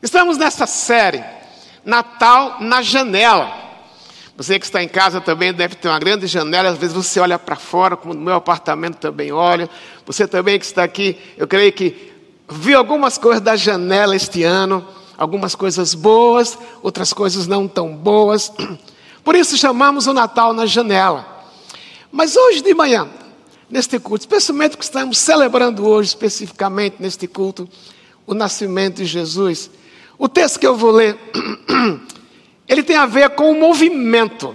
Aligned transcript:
Estamos 0.00 0.38
nessa 0.38 0.64
série, 0.64 1.24
Natal 1.84 2.58
na 2.60 2.82
Janela. 2.82 3.52
Você 4.36 4.56
que 4.56 4.64
está 4.64 4.80
em 4.80 4.88
casa 4.88 5.20
também 5.20 5.52
deve 5.52 5.74
ter 5.74 5.88
uma 5.88 5.98
grande 5.98 6.28
janela, 6.28 6.68
às 6.68 6.78
vezes 6.78 6.94
você 6.94 7.18
olha 7.18 7.36
para 7.36 7.56
fora, 7.56 7.96
como 7.96 8.14
no 8.14 8.20
meu 8.20 8.34
apartamento 8.34 8.98
também 8.98 9.32
olha. 9.32 9.68
Você 10.06 10.28
também 10.28 10.56
que 10.56 10.64
está 10.64 10.84
aqui, 10.84 11.18
eu 11.36 11.48
creio 11.48 11.72
que 11.72 12.12
viu 12.48 12.78
algumas 12.78 13.18
coisas 13.18 13.42
da 13.42 13.56
janela 13.56 14.14
este 14.14 14.44
ano, 14.44 14.86
algumas 15.16 15.56
coisas 15.56 15.94
boas, 15.94 16.56
outras 16.80 17.12
coisas 17.12 17.48
não 17.48 17.66
tão 17.66 17.96
boas. 17.96 18.52
Por 19.24 19.34
isso 19.34 19.56
chamamos 19.56 20.06
o 20.06 20.14
Natal 20.14 20.52
na 20.52 20.64
janela. 20.64 21.26
Mas 22.12 22.36
hoje 22.36 22.62
de 22.62 22.72
manhã, 22.72 23.08
neste 23.68 23.98
culto, 23.98 24.22
especialmente 24.22 24.76
que 24.76 24.84
estamos 24.84 25.18
celebrando 25.18 25.84
hoje, 25.84 26.10
especificamente 26.10 26.98
neste 27.00 27.26
culto, 27.26 27.68
o 28.24 28.32
nascimento 28.32 28.98
de 28.98 29.04
Jesus. 29.04 29.68
O 30.18 30.28
texto 30.28 30.58
que 30.58 30.66
eu 30.66 30.74
vou 30.74 30.90
ler, 30.90 31.16
ele 32.66 32.82
tem 32.82 32.96
a 32.96 33.06
ver 33.06 33.30
com 33.30 33.52
o 33.52 33.58
movimento. 33.58 34.54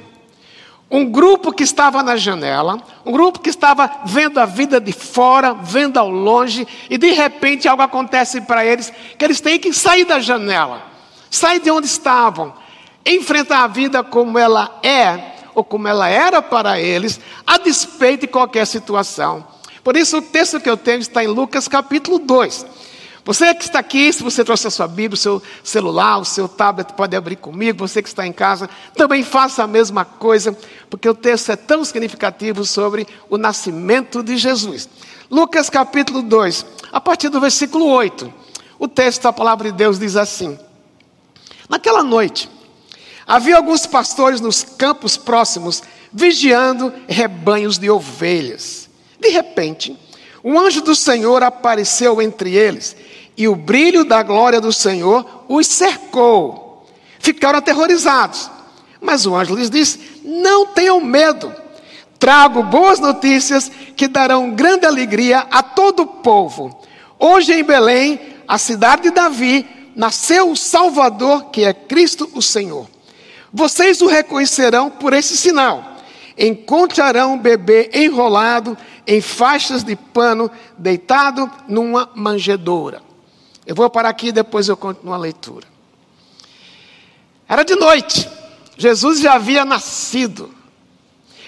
Um 0.91 1.05
grupo 1.05 1.54
que 1.54 1.63
estava 1.63 2.04
na 2.04 2.17
janela, 2.17 2.77
um 3.05 3.12
grupo 3.13 3.40
que 3.40 3.49
estava 3.49 3.90
vendo 4.05 4.40
a 4.40 4.45
vida 4.45 4.80
de 4.80 4.91
fora, 4.91 5.54
vendo 5.54 5.98
ao 5.98 6.09
longe, 6.09 6.68
e 6.90 6.98
de 6.98 7.12
repente 7.12 7.68
algo 7.68 7.81
acontece 7.81 8.41
para 8.41 8.66
eles, 8.66 8.91
que 9.18 9.23
eles 9.23 9.40
têm 9.40 9.57
que 9.57 9.71
sair 9.73 10.04
da 10.04 10.20
janela, 10.20 10.84
sair 11.31 11.62
de 11.62 11.71
onde 11.71 11.88
estavam, 11.88 12.54
enfrentar 13.05 13.63
a 13.63 13.68
vida 13.68 14.04
como 14.04 14.38
ela 14.38 14.80
é, 14.84 15.32
ou 15.55 15.63
como 15.63 15.88
ela 15.88 16.09
era 16.09 16.41
para 16.41 16.80
eles, 16.80 17.20
a 17.48 17.57
despeito 17.57 18.21
de 18.21 18.27
qualquer 18.27 18.68
situação. 18.68 19.48
Por 19.82 19.95
isso, 19.95 20.18
o 20.18 20.21
texto 20.21 20.59
que 20.59 20.70
eu 20.70 20.77
tenho 20.77 20.99
está 20.99 21.23
em 21.23 21.27
Lucas 21.27 21.68
capítulo 21.70 22.20
2. 22.20 22.66
Você 23.26 23.55
que 23.55 23.63
está 23.63 23.80
aqui, 23.80 24.12
se 24.12 24.22
você 24.22 24.44
trouxe 24.44 24.68
a 24.68 24.70
sua 24.70 24.88
Bíblia, 24.88 25.13
o 25.13 25.18
seu 25.18 25.41
celular, 25.63 26.18
o 26.18 26.26
seu 26.26 26.48
tablet, 26.48 26.91
pode 26.91 27.16
abrir 27.16 27.38
comigo. 27.38 27.88
Você 27.88 28.02
que 28.02 28.09
está 28.09 28.27
em 28.27 28.34
casa, 28.34 28.70
também 28.98 29.24
faça 29.24 29.63
a 29.63 29.68
mesma 29.68 30.04
coisa, 30.04 30.57
porque 30.90 31.07
o 31.07 31.15
texto 31.15 31.49
é 31.52 31.55
tão 31.55 31.85
significativo 31.85 32.65
sobre 32.65 33.07
o 33.30 33.38
nascimento 33.38 34.21
de 34.21 34.35
Jesus. 34.35 34.90
Lucas 35.32 35.70
capítulo 35.70 36.21
2, 36.21 36.65
a 36.91 36.99
partir 36.99 37.30
do 37.30 37.40
versículo 37.40 37.88
8. 37.88 38.34
O 38.77 38.90
texto 38.90 39.24
da 39.24 39.32
palavra 39.32 39.71
de 39.71 39.77
Deus 39.77 39.98
diz 39.98 40.18
assim: 40.18 40.60
Naquela 41.70 42.04
noite, 42.04 42.49
havia 43.26 43.55
alguns 43.55 43.85
pastores 43.85 44.41
nos 44.41 44.63
campos 44.63 45.15
próximos, 45.15 45.82
vigiando 46.12 46.91
rebanhos 47.08 47.77
de 47.77 47.90
ovelhas. 47.90 48.90
De 49.18 49.30
repente, 49.30 49.98
um 50.43 50.60
anjo 50.60 50.82
do 50.82 50.93
Senhor 50.93 51.41
apareceu 51.41 52.21
entre 52.21 52.54
eles 52.54 52.98
e 53.35 53.48
o 53.48 53.55
brilho 53.55 54.05
da 54.05 54.21
glória 54.21 54.62
do 54.62 54.71
Senhor 54.71 55.45
os 55.48 55.67
cercou. 55.67 56.85
Ficaram 57.20 57.59
aterrorizados. 57.59 58.49
Mas 58.99 59.25
o 59.25 59.35
anjo 59.35 59.55
lhes 59.55 59.70
disse: 59.70 60.21
Não 60.23 60.67
tenham 60.67 60.99
medo. 61.01 61.53
Trago 62.17 62.63
boas 62.63 62.99
notícias 62.99 63.70
que 63.98 64.07
darão 64.07 64.51
grande 64.51 64.85
alegria 64.85 65.40
a 65.51 65.62
todo 65.62 66.03
o 66.03 66.07
povo. 66.07 66.79
Hoje 67.19 67.53
em 67.53 67.63
Belém, 67.63 68.19
a 68.47 68.57
cidade 68.57 69.03
de 69.03 69.12
Davi, 69.12 69.68
nasceu 69.95 70.50
o 70.50 70.56
Salvador, 70.56 71.45
que 71.51 71.63
é 71.63 71.73
Cristo 71.73 72.29
o 72.34 72.41
Senhor. 72.41 72.88
Vocês 73.51 74.01
o 74.01 74.07
reconhecerão 74.07 74.90
por 74.90 75.13
esse 75.13 75.35
sinal. 75.35 75.97
Encontrarão 76.38 77.34
um 77.34 77.38
bebê 77.38 77.91
enrolado 77.94 78.78
em 79.06 79.22
faixas 79.22 79.84
de 79.84 79.95
pano, 79.95 80.50
deitado 80.78 81.51
numa 81.68 82.09
manjedoura. 82.16 83.03
Eu 83.66 83.75
vou 83.75 83.89
parar 83.89 84.09
aqui 84.09 84.28
e 84.28 84.31
depois 84.31 84.67
eu 84.67 84.75
continuo 84.75 85.13
a 85.13 85.17
leitura. 85.17 85.67
Era 87.47 87.63
de 87.63 87.75
noite, 87.75 88.29
Jesus 88.78 89.22
já 89.22 89.33
havia 89.33 89.63
nascido. 89.63 90.53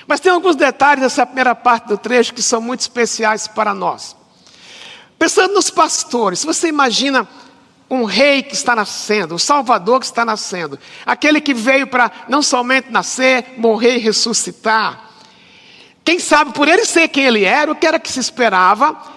Mas 0.08 0.20
tem 0.20 0.32
alguns 0.32 0.56
detalhes 0.56 1.02
nessa 1.02 1.26
primeira 1.26 1.56
parte 1.56 1.88
do 1.88 1.98
trecho 1.98 2.34
que 2.34 2.42
são 2.42 2.62
muito 2.62 2.82
especiais 2.82 3.48
para 3.48 3.74
nós. 3.74 4.16
Pensando 5.18 5.54
nos 5.54 5.70
pastores, 5.70 6.44
você 6.44 6.68
imagina 6.68 7.28
um 7.90 8.04
rei 8.04 8.44
que 8.44 8.54
está 8.54 8.76
nascendo, 8.76 9.36
o 9.36 9.40
Salvador 9.40 10.00
que 10.00 10.06
está 10.06 10.26
nascendo, 10.26 10.80
aquele 11.06 11.40
que 11.40 11.54
veio 11.54 11.88
para 11.88 12.12
não 12.28 12.42
somente 12.42 12.92
nascer, 12.92 13.56
morrer 13.58 13.96
e 13.96 14.00
ressuscitar. 14.00 15.10
Quem 16.04 16.20
sabe 16.20 16.54
por 16.54 16.68
ele 16.68 16.86
ser 16.86 17.08
quem 17.08 17.26
ele 17.26 17.44
era, 17.44 17.72
o 17.72 17.76
que 17.76 17.86
era 17.88 18.00
que 18.00 18.12
se 18.12 18.20
esperava 18.20 19.15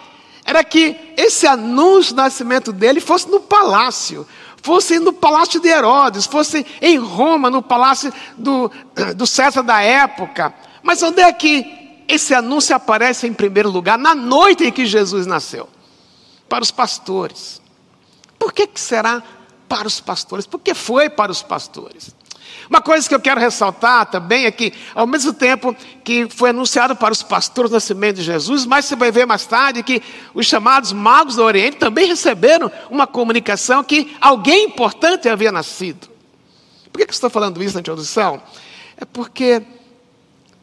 era 0.48 0.64
que 0.64 1.12
esse 1.14 1.46
anúncio 1.46 2.14
do 2.14 2.22
nascimento 2.22 2.72
dele 2.72 3.02
fosse 3.02 3.28
no 3.28 3.38
palácio, 3.38 4.26
fosse 4.62 4.98
no 4.98 5.12
palácio 5.12 5.60
de 5.60 5.68
Herodes, 5.68 6.24
fosse 6.24 6.64
em 6.80 6.96
Roma, 6.96 7.50
no 7.50 7.60
palácio 7.60 8.10
do, 8.34 8.70
do 9.14 9.26
César 9.26 9.62
da 9.62 9.82
época. 9.82 10.54
Mas 10.82 11.02
onde 11.02 11.20
é 11.20 11.30
que 11.34 12.02
esse 12.08 12.32
anúncio 12.32 12.74
aparece 12.74 13.26
em 13.26 13.34
primeiro 13.34 13.68
lugar? 13.68 13.98
Na 13.98 14.14
noite 14.14 14.64
em 14.64 14.72
que 14.72 14.86
Jesus 14.86 15.26
nasceu. 15.26 15.68
Para 16.48 16.64
os 16.64 16.70
pastores. 16.70 17.60
Por 18.38 18.50
que, 18.50 18.66
que 18.66 18.80
será 18.80 19.22
para 19.68 19.86
os 19.86 20.00
pastores? 20.00 20.46
Porque 20.46 20.72
foi 20.72 21.10
para 21.10 21.30
os 21.30 21.42
pastores. 21.42 22.16
Uma 22.68 22.82
coisa 22.82 23.08
que 23.08 23.14
eu 23.14 23.20
quero 23.20 23.40
ressaltar 23.40 24.06
também 24.06 24.44
é 24.44 24.50
que, 24.50 24.72
ao 24.94 25.06
mesmo 25.06 25.32
tempo 25.32 25.74
que 26.04 26.28
foi 26.28 26.50
anunciado 26.50 26.94
para 26.94 27.12
os 27.12 27.22
pastores 27.22 27.70
o 27.70 27.74
nascimento 27.74 28.16
de 28.16 28.22
Jesus, 28.22 28.66
mas 28.66 28.84
você 28.84 28.94
vai 28.94 29.10
ver 29.10 29.26
mais 29.26 29.46
tarde 29.46 29.82
que 29.82 30.02
os 30.34 30.46
chamados 30.46 30.92
magos 30.92 31.36
do 31.36 31.42
Oriente 31.42 31.78
também 31.78 32.06
receberam 32.06 32.70
uma 32.90 33.06
comunicação 33.06 33.82
que 33.82 34.14
alguém 34.20 34.66
importante 34.66 35.28
havia 35.28 35.50
nascido. 35.50 36.08
Por 36.92 36.98
que, 36.98 37.06
que 37.06 37.14
estou 37.14 37.30
falando 37.30 37.62
isso 37.62 37.74
na 37.74 37.80
introdução? 37.80 38.42
É 38.96 39.04
porque 39.04 39.62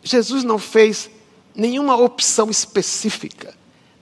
Jesus 0.03 0.43
não 0.43 0.59
fez 0.59 1.09
nenhuma 1.55 1.95
opção 1.95 2.49
específica, 2.51 3.53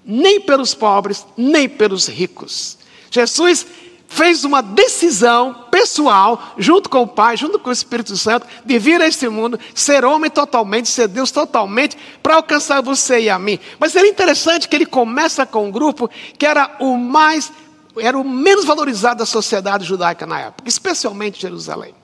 nem 0.03 0.41
pelos 0.41 0.73
pobres, 0.73 1.25
nem 1.37 1.69
pelos 1.69 2.07
ricos. 2.07 2.77
Jesus 3.09 3.65
fez 4.13 4.43
uma 4.43 4.61
decisão 4.61 5.65
pessoal, 5.71 6.53
junto 6.55 6.87
com 6.87 7.01
o 7.01 7.07
Pai, 7.07 7.35
junto 7.35 7.57
com 7.57 7.71
o 7.71 7.73
Espírito 7.73 8.15
Santo, 8.15 8.45
de 8.63 8.77
vir 8.77 9.01
a 9.01 9.07
este 9.07 9.27
mundo, 9.27 9.59
ser 9.73 10.05
homem 10.05 10.29
totalmente, 10.29 10.87
ser 10.87 11.07
Deus 11.07 11.31
totalmente, 11.31 11.97
para 12.21 12.35
alcançar 12.35 12.79
você 12.81 13.21
e 13.21 13.29
a 13.29 13.39
mim. 13.39 13.59
Mas 13.79 13.95
é 13.95 14.05
interessante 14.07 14.69
que 14.69 14.75
ele 14.75 14.85
começa 14.85 15.47
com 15.47 15.65
um 15.65 15.71
grupo 15.71 16.07
que 16.37 16.45
era 16.45 16.75
o 16.79 16.95
mais, 16.95 17.51
era 17.97 18.15
o 18.15 18.23
menos 18.23 18.65
valorizado 18.65 19.17
da 19.17 19.25
sociedade 19.25 19.83
judaica 19.83 20.27
na 20.27 20.39
época, 20.39 20.69
especialmente 20.69 21.41
Jerusalém. 21.41 21.95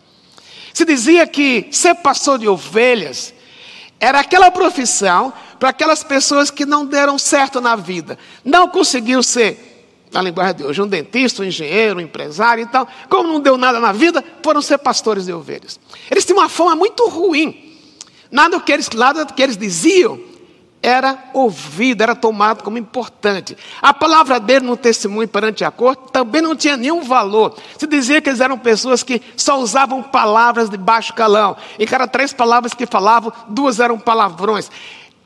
Se 0.74 0.86
dizia 0.86 1.28
que 1.28 1.68
ser 1.72 1.94
pastor 1.96 2.40
de 2.40 2.48
ovelhas 2.48 3.36
era 4.00 4.20
aquela 4.20 4.50
profissão 4.50 5.32
para 5.60 5.70
aquelas 5.70 6.04
pessoas 6.04 6.50
que 6.50 6.66
não 6.66 6.88
deram 6.88 7.20
certo 7.20 7.62
na 7.62 7.76
vida, 7.76 8.18
não 8.44 8.68
conseguiram 8.68 9.22
ser 9.22 9.69
na 10.12 10.22
linguagem 10.22 10.56
de 10.56 10.64
hoje, 10.64 10.82
um 10.82 10.88
dentista, 10.88 11.42
um 11.42 11.46
engenheiro, 11.46 11.98
um 11.98 12.02
empresário. 12.02 12.64
Então, 12.64 12.88
como 13.10 13.28
não 13.28 13.40
deu 13.40 13.58
nada 13.58 13.80
na 13.80 13.92
vida, 13.92 14.24
foram 14.44 14.62
ser 14.62 14.78
pastores 14.80 15.26
de 15.26 15.34
ovelhas. 15.34 15.80
Eles 16.10 16.26
tinham 16.26 16.40
uma 16.40 16.50
fama 16.50 16.76
muito 16.76 17.08
ruim. 17.08 17.78
Nada 18.32 18.60
que 18.60 18.72
eles, 18.72 18.90
nada 18.90 19.26
que 19.26 19.42
eles 19.42 19.58
diziam 19.58 20.20
era 20.82 21.30
ouvido, 21.34 22.02
era 22.02 22.16
tomado 22.16 22.64
como 22.64 22.78
importante. 22.78 23.58
A 23.82 23.94
palavra 23.94 24.40
dele 24.40 24.66
no 24.66 24.78
testemunho 24.78 25.28
perante 25.28 25.66
a 25.66 25.72
corte 25.72 26.04
também 26.12 26.42
não 26.42 26.56
tinha 26.56 26.78
nenhum 26.78 27.02
valor. 27.04 27.56
Se 27.78 27.86
dizia 27.86 28.22
que 28.22 28.30
eles 28.30 28.40
eram 28.40 28.58
pessoas 28.58 29.04
que 29.04 29.22
só 29.36 29.60
usavam 29.60 30.02
palavras 30.02 30.70
de 30.70 30.78
baixo 30.78 31.14
calão. 31.14 31.58
E 31.78 31.86
cada 31.86 32.08
três 32.08 32.32
palavras 32.32 32.74
que 32.74 32.86
falavam, 32.86 33.32
duas 33.50 33.80
eram 33.80 34.00
palavrões. 34.00 34.72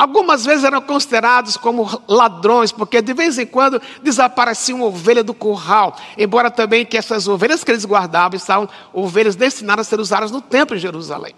Algumas 0.04 0.44
vezes 0.44 0.66
eram 0.66 0.82
considerados 0.82 1.56
como 1.56 1.90
ladrões, 2.10 2.74
porque 2.74 3.02
de 3.02 3.14
vez 3.14 3.38
em 3.38 3.46
quando 3.46 3.82
desaparecia 4.02 4.76
uma 4.76 4.88
ovelha 4.88 5.24
do 5.24 5.34
curral, 5.34 5.96
embora 6.18 6.52
também 6.52 6.86
que 6.86 6.98
essas 6.98 7.26
ovelhas 7.26 7.64
que 7.64 7.72
eles 7.72 7.86
guardavam 7.86 8.36
estavam 8.36 8.68
ovelhas 8.92 9.34
destinadas 9.34 9.88
a 9.88 9.90
ser 9.90 10.02
usadas 10.02 10.30
no 10.30 10.42
templo 10.42 10.76
em 10.76 10.80
Jerusalém. 10.82 11.34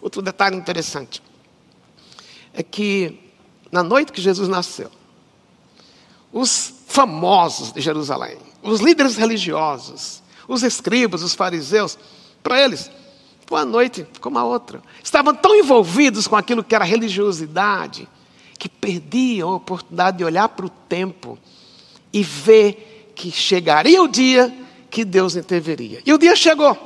Outro 0.00 0.22
detalhe 0.22 0.56
interessante 0.56 1.22
é 2.54 2.62
que 2.62 3.20
na 3.70 3.82
noite 3.82 4.10
que 4.10 4.22
Jesus 4.22 4.48
nasceu, 4.48 4.90
os 6.32 6.72
famosos 6.86 7.72
de 7.74 7.82
Jerusalém, 7.82 8.38
os 8.62 8.80
líderes 8.80 9.16
religiosos, 9.16 10.22
os 10.48 10.62
escribas, 10.62 11.22
os 11.22 11.34
fariseus, 11.34 11.98
para 12.42 12.58
eles 12.58 12.90
uma 13.54 13.64
noite 13.64 14.06
como 14.20 14.38
a 14.38 14.44
outra. 14.44 14.82
Estavam 15.02 15.34
tão 15.34 15.54
envolvidos 15.54 16.26
com 16.26 16.36
aquilo 16.36 16.62
que 16.62 16.74
era 16.74 16.84
religiosidade, 16.84 18.08
que 18.58 18.68
perdiam 18.68 19.50
a 19.50 19.56
oportunidade 19.56 20.18
de 20.18 20.24
olhar 20.24 20.48
para 20.48 20.66
o 20.66 20.70
tempo 20.70 21.38
e 22.12 22.22
ver 22.22 23.12
que 23.14 23.30
chegaria 23.30 24.02
o 24.02 24.08
dia 24.08 24.52
que 24.90 25.04
Deus 25.04 25.36
interveria. 25.36 26.02
E 26.04 26.12
o 26.12 26.18
dia 26.18 26.36
chegou. 26.36 26.76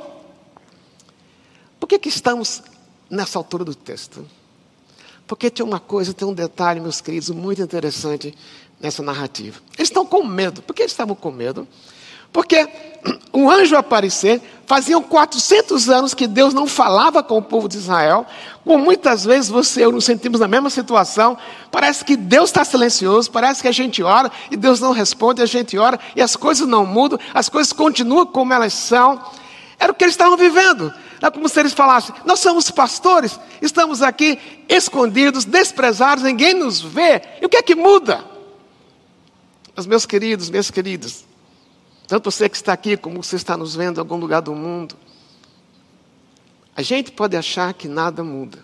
Por 1.79 1.87
que, 1.87 1.99
que 1.99 2.09
estamos 2.09 2.63
nessa 3.09 3.37
altura 3.37 3.63
do 3.63 3.75
texto? 3.75 4.25
Porque 5.27 5.49
tem 5.49 5.65
uma 5.65 5.79
coisa, 5.79 6.13
tem 6.13 6.27
um 6.27 6.33
detalhe, 6.33 6.79
meus 6.79 7.01
queridos, 7.01 7.29
muito 7.29 7.61
interessante 7.61 8.33
nessa 8.79 9.03
narrativa. 9.03 9.59
Eles 9.77 9.89
estão 9.89 10.05
com 10.05 10.23
medo. 10.23 10.61
Por 10.61 10.73
que 10.73 10.83
eles 10.83 10.93
estavam 10.93 11.15
com 11.15 11.31
medo? 11.31 11.67
Porque 12.37 12.69
um 13.33 13.49
anjo 13.49 13.75
aparecer, 13.75 14.39
faziam 14.67 15.01
400 15.01 15.89
anos 15.89 16.13
que 16.13 16.27
Deus 16.27 16.53
não 16.53 16.67
falava 16.67 17.23
com 17.23 17.39
o 17.39 17.41
povo 17.41 17.67
de 17.67 17.77
Israel, 17.77 18.27
como 18.63 18.77
muitas 18.77 19.25
vezes 19.25 19.49
você 19.49 19.79
e 19.79 19.83
eu 19.83 19.91
nos 19.91 20.05
sentimos 20.05 20.39
na 20.39 20.47
mesma 20.47 20.69
situação, 20.69 21.35
parece 21.71 22.05
que 22.05 22.15
Deus 22.15 22.51
está 22.51 22.63
silencioso, 22.63 23.31
parece 23.31 23.63
que 23.63 23.67
a 23.67 23.71
gente 23.71 24.03
ora 24.03 24.31
e 24.51 24.55
Deus 24.55 24.79
não 24.79 24.91
responde, 24.91 25.41
a 25.41 25.47
gente 25.47 25.79
ora 25.79 25.99
e 26.15 26.21
as 26.21 26.35
coisas 26.35 26.67
não 26.67 26.85
mudam, 26.85 27.17
as 27.33 27.49
coisas 27.49 27.73
continuam 27.73 28.27
como 28.27 28.53
elas 28.53 28.73
são. 28.73 29.19
Era 29.79 29.91
o 29.91 29.95
que 29.95 30.03
eles 30.03 30.13
estavam 30.13 30.37
vivendo. 30.37 30.93
Era 31.19 31.31
como 31.31 31.49
se 31.49 31.59
eles 31.59 31.73
falassem: 31.73 32.13
Nós 32.23 32.39
somos 32.39 32.69
pastores, 32.69 33.39
estamos 33.59 34.03
aqui 34.03 34.37
escondidos, 34.69 35.43
desprezados, 35.43 36.23
ninguém 36.23 36.53
nos 36.53 36.79
vê. 36.79 37.19
E 37.41 37.45
o 37.47 37.49
que 37.49 37.57
é 37.57 37.63
que 37.63 37.73
muda? 37.73 38.23
Mas, 39.75 39.87
meus 39.87 40.05
queridos, 40.05 40.51
minhas 40.51 40.69
queridas, 40.69 41.26
tanto 42.07 42.31
você 42.31 42.47
que 42.47 42.55
está 42.55 42.71
aqui, 42.71 42.95
como 42.95 43.21
você 43.21 43.35
está 43.35 43.57
nos 43.57 43.75
vendo 43.75 43.97
em 43.97 43.99
algum 43.99 44.15
lugar 44.15 44.41
do 44.41 44.55
mundo. 44.55 44.95
A 46.75 46.81
gente 46.81 47.11
pode 47.11 47.35
achar 47.35 47.73
que 47.73 47.87
nada 47.87 48.23
muda. 48.23 48.63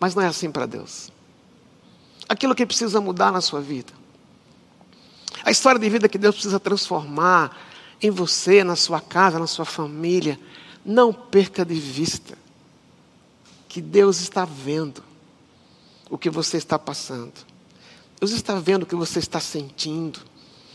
Mas 0.00 0.14
não 0.14 0.22
é 0.22 0.26
assim 0.26 0.50
para 0.50 0.64
Deus. 0.64 1.10
Aquilo 2.28 2.54
que 2.54 2.64
precisa 2.64 3.00
mudar 3.00 3.30
na 3.30 3.40
sua 3.40 3.60
vida. 3.60 3.92
A 5.44 5.50
história 5.50 5.78
de 5.78 5.88
vida 5.90 6.08
que 6.08 6.18
Deus 6.18 6.34
precisa 6.34 6.58
transformar 6.58 7.56
em 8.00 8.10
você, 8.10 8.64
na 8.64 8.76
sua 8.76 9.00
casa, 9.00 9.38
na 9.38 9.46
sua 9.46 9.64
família. 9.64 10.38
Não 10.84 11.12
perca 11.12 11.64
de 11.64 11.74
vista 11.74 12.38
que 13.68 13.82
Deus 13.82 14.20
está 14.20 14.44
vendo 14.44 15.02
o 16.08 16.16
que 16.16 16.30
você 16.30 16.56
está 16.56 16.78
passando. 16.78 17.34
Deus 18.18 18.32
está 18.32 18.54
vendo 18.54 18.84
o 18.84 18.86
que 18.86 18.96
você 18.96 19.18
está 19.18 19.40
sentindo. 19.40 20.20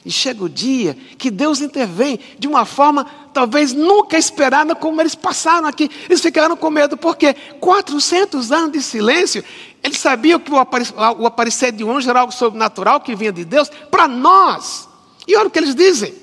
E 0.06 0.12
chega 0.12 0.44
o 0.44 0.50
dia 0.50 0.98
que 1.18 1.32
Deus 1.32 1.62
intervém 1.62 2.20
de 2.38 2.48
uma 2.48 2.66
forma 2.66 3.06
talvez 3.34 3.72
nunca 3.72 4.18
esperada, 4.18 4.76
como 4.76 5.02
eles 5.02 5.16
passaram 5.16 5.68
aqui. 5.68 5.90
Eles 6.10 6.22
ficaram 6.22 6.58
com 6.58 6.70
medo, 6.70 6.98
porque 6.98 7.34
400 7.60 8.52
anos 8.52 8.72
de 8.74 8.82
silêncio, 8.82 9.44
eles 9.82 9.98
sabiam 9.98 10.40
que 10.40 10.52
o 10.52 11.26
aparecer 11.26 11.72
de 11.72 11.84
um 11.84 11.96
anjo 11.96 12.10
era 12.10 12.20
algo 12.20 12.34
sobrenatural 12.34 13.00
que 13.00 13.16
vinha 13.16 13.32
de 13.32 13.46
Deus 13.46 13.70
para 13.90 14.08
nós. 14.08 14.90
E 15.26 15.36
olha 15.38 15.48
o 15.48 15.52
que 15.52 15.60
eles 15.60 15.74
dizem: 15.74 16.14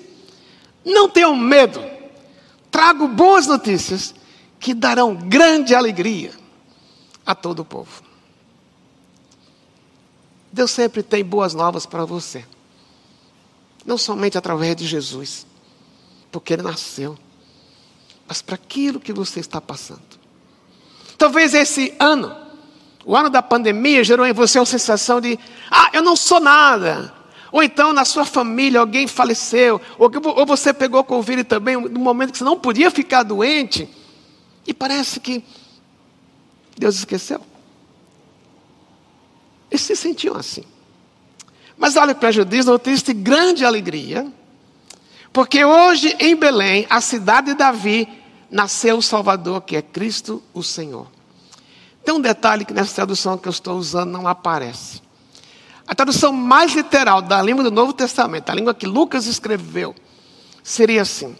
não 0.84 1.08
tenham 1.08 1.34
medo, 1.34 1.82
trago 2.70 3.08
boas 3.08 3.46
notícias 3.46 4.14
que 4.58 4.74
darão 4.74 5.14
grande 5.14 5.74
alegria 5.74 6.32
a 7.24 7.34
todo 7.34 7.60
o 7.60 7.64
povo. 7.64 8.02
Deus 10.52 10.70
sempre 10.70 11.02
tem 11.02 11.24
boas 11.24 11.54
novas 11.54 11.86
para 11.86 12.04
você. 12.04 12.44
Não 13.84 13.96
somente 13.96 14.36
através 14.36 14.76
de 14.76 14.86
Jesus, 14.86 15.46
porque 16.30 16.52
ele 16.52 16.62
nasceu, 16.62 17.18
mas 18.26 18.42
para 18.42 18.54
aquilo 18.54 19.00
que 19.00 19.12
você 19.12 19.40
está 19.40 19.60
passando. 19.60 20.02
Talvez 21.16 21.54
esse 21.54 21.94
ano, 21.98 22.34
o 23.04 23.16
ano 23.16 23.28
da 23.28 23.42
pandemia, 23.42 24.04
gerou 24.04 24.26
em 24.26 24.32
você 24.32 24.58
uma 24.58 24.66
sensação 24.66 25.20
de: 25.20 25.38
ah, 25.70 25.90
eu 25.92 26.02
não 26.02 26.16
sou 26.16 26.40
nada. 26.40 27.14
Ou 27.52 27.62
então 27.62 27.92
na 27.92 28.04
sua 28.04 28.24
família 28.24 28.78
alguém 28.78 29.08
faleceu, 29.08 29.80
ou, 29.98 30.46
você 30.46 30.72
pegou 30.72 31.02
Covid 31.02 31.42
também, 31.44 31.76
no 31.76 31.98
momento 31.98 32.30
que 32.32 32.38
você 32.38 32.44
não 32.44 32.58
podia 32.58 32.90
ficar 32.90 33.24
doente, 33.24 33.88
e 34.66 34.72
parece 34.72 35.18
que 35.18 35.44
Deus 36.78 36.96
esqueceu. 36.96 37.40
Eles 39.70 39.82
se 39.82 39.96
sentiam 39.96 40.36
assim. 40.36 40.64
Mas 41.80 41.96
olha 41.96 42.14
para 42.14 42.30
Judiz, 42.30 42.66
notícia 42.66 43.06
de 43.06 43.18
grande 43.18 43.64
alegria, 43.64 44.30
porque 45.32 45.64
hoje 45.64 46.14
em 46.20 46.36
Belém, 46.36 46.86
a 46.90 47.00
cidade 47.00 47.46
de 47.46 47.54
Davi, 47.54 48.06
nasceu 48.50 48.98
o 48.98 49.02
Salvador, 49.02 49.62
que 49.62 49.74
é 49.76 49.80
Cristo 49.80 50.42
o 50.52 50.62
Senhor. 50.62 51.06
Tem 52.04 52.14
um 52.14 52.20
detalhe 52.20 52.66
que 52.66 52.74
nessa 52.74 52.96
tradução 52.96 53.38
que 53.38 53.48
eu 53.48 53.50
estou 53.50 53.78
usando 53.78 54.10
não 54.10 54.28
aparece. 54.28 55.00
A 55.86 55.94
tradução 55.94 56.34
mais 56.34 56.74
literal 56.74 57.22
da 57.22 57.40
língua 57.40 57.64
do 57.64 57.70
Novo 57.70 57.94
Testamento, 57.94 58.50
a 58.50 58.54
língua 58.54 58.74
que 58.74 58.86
Lucas 58.86 59.24
escreveu, 59.24 59.94
seria 60.62 61.00
assim: 61.00 61.34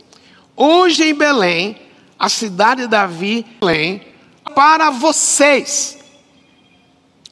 Hoje 0.57 1.05
em 1.05 1.15
Belém, 1.15 1.77
a 2.19 2.31
cidade 2.31 2.83
de 2.83 2.89
Davi, 2.89 3.45
Belém, 3.61 4.07
para 4.55 4.89
vocês. 4.89 5.99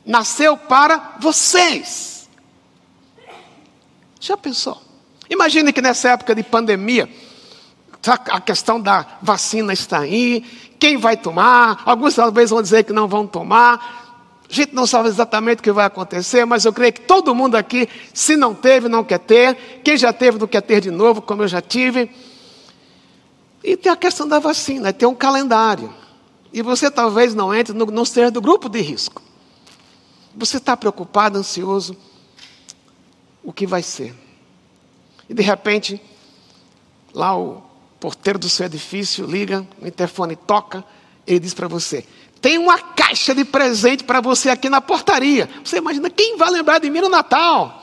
Nasceu 0.04 0.58
para 0.58 1.16
vocês. 1.18 2.17
Já 4.20 4.36
pensou? 4.36 4.80
Imagine 5.30 5.72
que 5.72 5.82
nessa 5.82 6.10
época 6.10 6.34
de 6.34 6.42
pandemia, 6.42 7.08
a 8.30 8.40
questão 8.40 8.80
da 8.80 9.04
vacina 9.20 9.72
está 9.72 10.00
aí, 10.00 10.44
quem 10.78 10.96
vai 10.96 11.16
tomar, 11.16 11.82
alguns 11.84 12.14
talvez 12.14 12.50
vão 12.50 12.62
dizer 12.62 12.84
que 12.84 12.92
não 12.92 13.06
vão 13.06 13.26
tomar. 13.26 14.06
A 14.48 14.52
gente 14.52 14.74
não 14.74 14.86
sabe 14.86 15.08
exatamente 15.08 15.58
o 15.58 15.62
que 15.62 15.72
vai 15.72 15.84
acontecer, 15.84 16.44
mas 16.46 16.64
eu 16.64 16.72
creio 16.72 16.92
que 16.92 17.02
todo 17.02 17.34
mundo 17.34 17.56
aqui, 17.56 17.88
se 18.14 18.36
não 18.36 18.54
teve, 18.54 18.88
não 18.88 19.04
quer 19.04 19.18
ter. 19.18 19.54
Quem 19.84 19.96
já 19.96 20.12
teve, 20.12 20.38
não 20.38 20.46
quer 20.46 20.62
ter 20.62 20.80
de 20.80 20.90
novo, 20.90 21.20
como 21.20 21.42
eu 21.42 21.48
já 21.48 21.60
tive. 21.60 22.10
E 23.62 23.76
tem 23.76 23.92
a 23.92 23.96
questão 23.96 24.26
da 24.26 24.38
vacina, 24.38 24.92
tem 24.92 25.06
um 25.06 25.14
calendário. 25.14 25.92
E 26.50 26.62
você 26.62 26.90
talvez 26.90 27.34
não 27.34 27.54
entre, 27.54 27.74
no, 27.74 27.84
não 27.86 28.04
seja 28.06 28.30
do 28.30 28.40
grupo 28.40 28.70
de 28.70 28.80
risco. 28.80 29.20
Você 30.34 30.56
está 30.56 30.74
preocupado, 30.76 31.36
ansioso 31.36 31.94
o 33.42 33.52
que 33.52 33.66
vai 33.66 33.82
ser. 33.82 34.14
E 35.28 35.34
de 35.34 35.42
repente, 35.42 36.00
lá 37.12 37.36
o 37.36 37.62
porteiro 38.00 38.38
do 38.38 38.48
seu 38.48 38.66
edifício 38.66 39.26
liga, 39.26 39.66
o 39.80 39.86
interfone 39.86 40.36
toca, 40.36 40.84
ele 41.26 41.40
diz 41.40 41.54
para 41.54 41.68
você: 41.68 42.04
tem 42.40 42.58
uma 42.58 42.78
caixa 42.78 43.34
de 43.34 43.44
presente 43.44 44.04
para 44.04 44.20
você 44.20 44.48
aqui 44.48 44.68
na 44.68 44.80
portaria. 44.80 45.48
Você 45.64 45.78
imagina 45.78 46.08
quem 46.08 46.36
vai 46.36 46.50
lembrar 46.50 46.78
de 46.78 46.88
mim 46.90 47.00
no 47.00 47.08
Natal? 47.08 47.82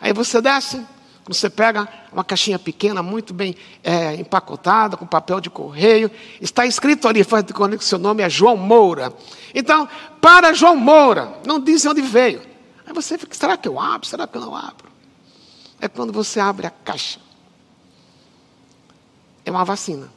Aí 0.00 0.12
você 0.12 0.40
desce, 0.40 0.84
você 1.26 1.50
pega 1.50 1.88
uma 2.12 2.24
caixinha 2.24 2.58
pequena, 2.58 3.02
muito 3.02 3.34
bem 3.34 3.54
é, 3.82 4.14
empacotada, 4.14 4.96
com 4.96 5.06
papel 5.06 5.40
de 5.40 5.50
correio, 5.50 6.10
está 6.40 6.66
escrito 6.66 7.06
ali, 7.06 7.22
faz 7.22 7.44
de 7.44 7.52
que 7.52 7.84
seu 7.84 7.98
nome 7.98 8.22
é 8.22 8.30
João 8.30 8.56
Moura. 8.56 9.12
Então, 9.54 9.88
para 10.20 10.52
João 10.52 10.76
Moura, 10.76 11.34
não 11.46 11.60
diz 11.60 11.84
onde 11.84 12.00
veio. 12.00 12.40
Aí 12.88 12.94
você 12.94 13.18
fica, 13.18 13.34
será 13.34 13.54
que 13.58 13.68
eu 13.68 13.78
abro? 13.78 14.08
Será 14.08 14.26
que 14.26 14.34
eu 14.34 14.40
não 14.40 14.56
abro? 14.56 14.90
É 15.78 15.88
quando 15.88 16.10
você 16.10 16.40
abre 16.40 16.66
a 16.66 16.70
caixa. 16.70 17.20
É 19.44 19.50
uma 19.50 19.62
vacina 19.62 20.10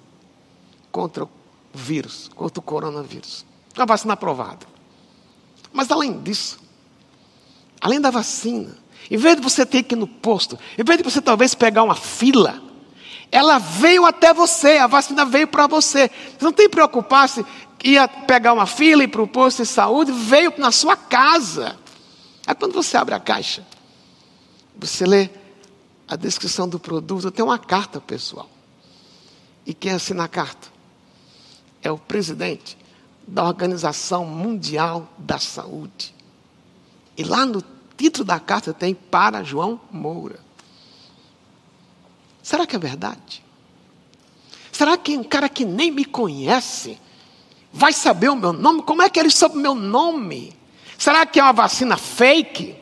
contra 0.89 1.25
o 1.25 1.29
vírus, 1.73 2.29
contra 2.33 2.59
o 2.61 2.63
coronavírus. 2.63 3.45
Uma 3.75 3.85
vacina 3.85 4.13
aprovada. 4.13 4.65
Mas 5.73 5.91
além 5.91 6.21
disso, 6.21 6.59
além 7.81 7.99
da 7.99 8.09
vacina, 8.09 8.77
em 9.09 9.17
vez 9.17 9.35
de 9.35 9.41
você 9.41 9.65
ter 9.65 9.83
que 9.83 9.93
ir 9.93 9.97
no 9.97 10.07
posto, 10.07 10.57
em 10.77 10.83
vez 10.83 10.97
de 10.97 11.03
você 11.03 11.21
talvez 11.21 11.53
pegar 11.53 11.83
uma 11.83 11.95
fila, 11.95 12.61
ela 13.29 13.57
veio 13.57 14.05
até 14.05 14.33
você, 14.33 14.77
a 14.77 14.87
vacina 14.87 15.25
veio 15.25 15.47
para 15.47 15.67
você. 15.67 16.09
Você 16.37 16.45
não 16.45 16.53
tem 16.53 16.67
que 16.69 16.75
preocupar-se, 16.75 17.45
ia 17.83 18.07
pegar 18.07 18.53
uma 18.53 18.65
fila 18.65 19.03
e 19.03 19.05
ir 19.05 19.09
para 19.09 19.21
o 19.21 19.27
posto 19.27 19.61
de 19.61 19.67
saúde, 19.67 20.13
veio 20.13 20.53
na 20.57 20.71
sua 20.71 20.95
casa. 20.95 21.80
Aí 22.45 22.55
quando 22.55 22.73
você 22.73 22.97
abre 22.97 23.13
a 23.13 23.19
caixa, 23.19 23.65
você 24.75 25.05
lê 25.05 25.29
a 26.07 26.15
descrição 26.15 26.67
do 26.67 26.79
produto, 26.79 27.31
tem 27.31 27.43
uma 27.43 27.59
carta 27.59 28.01
pessoal. 28.01 28.49
E 29.65 29.73
quem 29.73 29.91
assina 29.91 30.23
a 30.23 30.27
carta 30.27 30.67
é 31.81 31.91
o 31.91 31.97
presidente 31.97 32.77
da 33.27 33.43
Organização 33.43 34.25
Mundial 34.25 35.07
da 35.17 35.39
Saúde. 35.39 36.13
E 37.17 37.23
lá 37.23 37.45
no 37.45 37.63
título 37.95 38.25
da 38.25 38.39
carta 38.39 38.73
tem 38.73 38.93
para 38.93 39.43
João 39.43 39.79
Moura. 39.91 40.39
Será 42.41 42.65
que 42.65 42.75
é 42.75 42.79
verdade? 42.79 43.43
Será 44.71 44.97
que 44.97 45.15
um 45.15 45.23
cara 45.23 45.47
que 45.47 45.63
nem 45.63 45.91
me 45.91 46.03
conhece 46.03 46.97
vai 47.71 47.93
saber 47.93 48.29
o 48.29 48.35
meu 48.35 48.51
nome? 48.51 48.81
Como 48.81 49.01
é 49.01 49.09
que 49.09 49.19
ele 49.19 49.29
sabe 49.29 49.55
o 49.55 49.61
meu 49.61 49.75
nome? 49.75 50.53
Será 51.01 51.25
que 51.25 51.39
é 51.39 51.43
uma 51.43 51.51
vacina 51.51 51.97
fake? 51.97 52.75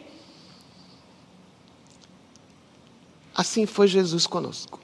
Assim 3.33 3.65
foi 3.65 3.88
Jesus 3.88 4.27
conosco. 4.27 4.77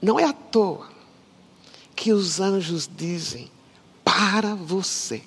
Não 0.00 0.18
é 0.18 0.24
à 0.24 0.32
toa 0.32 0.88
que 1.94 2.14
os 2.14 2.40
anjos 2.40 2.88
dizem: 2.90 3.52
para 4.02 4.54
você, 4.54 5.22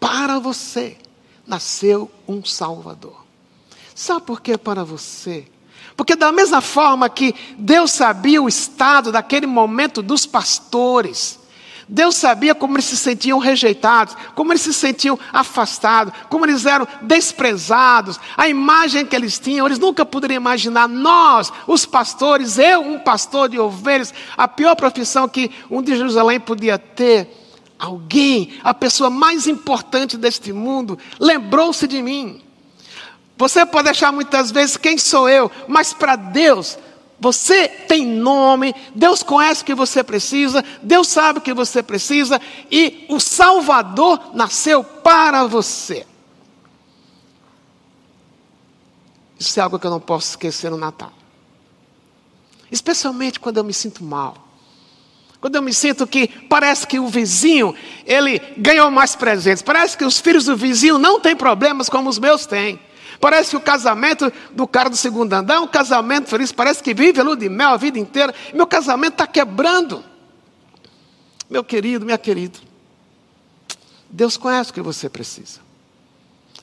para 0.00 0.40
você 0.40 0.98
nasceu 1.46 2.10
um 2.26 2.44
Salvador. 2.44 3.24
Sabe 3.94 4.22
por 4.22 4.40
que 4.40 4.58
para 4.58 4.82
você? 4.82 5.46
Porque, 5.96 6.16
da 6.16 6.32
mesma 6.32 6.60
forma 6.60 7.08
que 7.08 7.32
Deus 7.56 7.92
sabia 7.92 8.42
o 8.42 8.48
estado 8.48 9.12
daquele 9.12 9.46
momento 9.46 10.02
dos 10.02 10.26
pastores, 10.26 11.37
Deus 11.88 12.16
sabia 12.16 12.54
como 12.54 12.74
eles 12.74 12.84
se 12.84 12.96
sentiam 12.96 13.38
rejeitados, 13.38 14.14
como 14.34 14.52
eles 14.52 14.60
se 14.60 14.74
sentiam 14.74 15.18
afastados, 15.32 16.12
como 16.28 16.44
eles 16.44 16.66
eram 16.66 16.86
desprezados, 17.00 18.20
a 18.36 18.46
imagem 18.46 19.06
que 19.06 19.16
eles 19.16 19.38
tinham, 19.38 19.66
eles 19.66 19.78
nunca 19.78 20.04
poderiam 20.04 20.40
imaginar. 20.40 20.86
Nós, 20.86 21.50
os 21.66 21.86
pastores, 21.86 22.58
eu, 22.58 22.82
um 22.82 22.98
pastor 22.98 23.48
de 23.48 23.58
ovelhas, 23.58 24.12
a 24.36 24.46
pior 24.46 24.74
profissão 24.76 25.26
que 25.26 25.50
um 25.70 25.80
de 25.80 25.96
Jerusalém 25.96 26.38
podia 26.38 26.78
ter. 26.78 27.34
Alguém, 27.78 28.58
a 28.62 28.74
pessoa 28.74 29.08
mais 29.08 29.46
importante 29.46 30.16
deste 30.16 30.52
mundo, 30.52 30.98
lembrou-se 31.18 31.86
de 31.86 32.02
mim. 32.02 32.42
Você 33.38 33.64
pode 33.64 33.88
achar 33.88 34.12
muitas 34.12 34.50
vezes 34.50 34.76
quem 34.76 34.98
sou 34.98 35.28
eu, 35.28 35.50
mas 35.68 35.94
para 35.94 36.16
Deus, 36.16 36.76
você 37.20 37.66
tem 37.66 38.06
nome, 38.06 38.74
Deus 38.94 39.22
conhece 39.22 39.62
o 39.62 39.64
que 39.64 39.74
você 39.74 40.04
precisa, 40.04 40.64
Deus 40.82 41.08
sabe 41.08 41.40
o 41.40 41.42
que 41.42 41.52
você 41.52 41.82
precisa 41.82 42.40
e 42.70 43.04
o 43.08 43.18
Salvador 43.18 44.34
nasceu 44.34 44.84
para 44.84 45.44
você. 45.46 46.06
Isso 49.38 49.58
é 49.58 49.62
algo 49.62 49.78
que 49.78 49.86
eu 49.86 49.90
não 49.90 50.00
posso 50.00 50.30
esquecer 50.30 50.70
no 50.70 50.76
Natal. 50.76 51.12
Especialmente 52.70 53.40
quando 53.40 53.56
eu 53.56 53.64
me 53.64 53.72
sinto 53.72 54.04
mal. 54.04 54.48
Quando 55.40 55.54
eu 55.54 55.62
me 55.62 55.72
sinto 55.72 56.06
que 56.06 56.26
parece 56.26 56.86
que 56.86 56.98
o 56.98 57.06
vizinho, 57.06 57.74
ele 58.04 58.40
ganhou 58.56 58.90
mais 58.90 59.14
presentes. 59.14 59.62
Parece 59.62 59.96
que 59.96 60.04
os 60.04 60.18
filhos 60.18 60.46
do 60.46 60.56
vizinho 60.56 60.98
não 60.98 61.20
têm 61.20 61.36
problemas 61.36 61.88
como 61.88 62.10
os 62.10 62.18
meus 62.18 62.44
têm. 62.44 62.80
Parece 63.20 63.50
que 63.50 63.56
o 63.56 63.60
casamento 63.60 64.32
do 64.52 64.66
cara 64.66 64.88
do 64.88 64.96
segundo 64.96 65.32
andar 65.32 65.54
é 65.54 65.60
um 65.60 65.66
casamento 65.66 66.28
feliz. 66.28 66.52
Parece 66.52 66.82
que 66.82 66.94
vive 66.94 67.20
a 67.20 67.24
lua 67.24 67.36
de 67.36 67.48
mel 67.48 67.70
a 67.70 67.76
vida 67.76 67.98
inteira. 67.98 68.34
Meu 68.54 68.66
casamento 68.66 69.14
está 69.14 69.26
quebrando. 69.26 70.04
Meu 71.50 71.64
querido, 71.64 72.04
minha 72.04 72.18
querida. 72.18 72.58
Deus 74.08 74.36
conhece 74.36 74.70
o 74.70 74.74
que 74.74 74.80
você 74.80 75.08
precisa. 75.08 75.60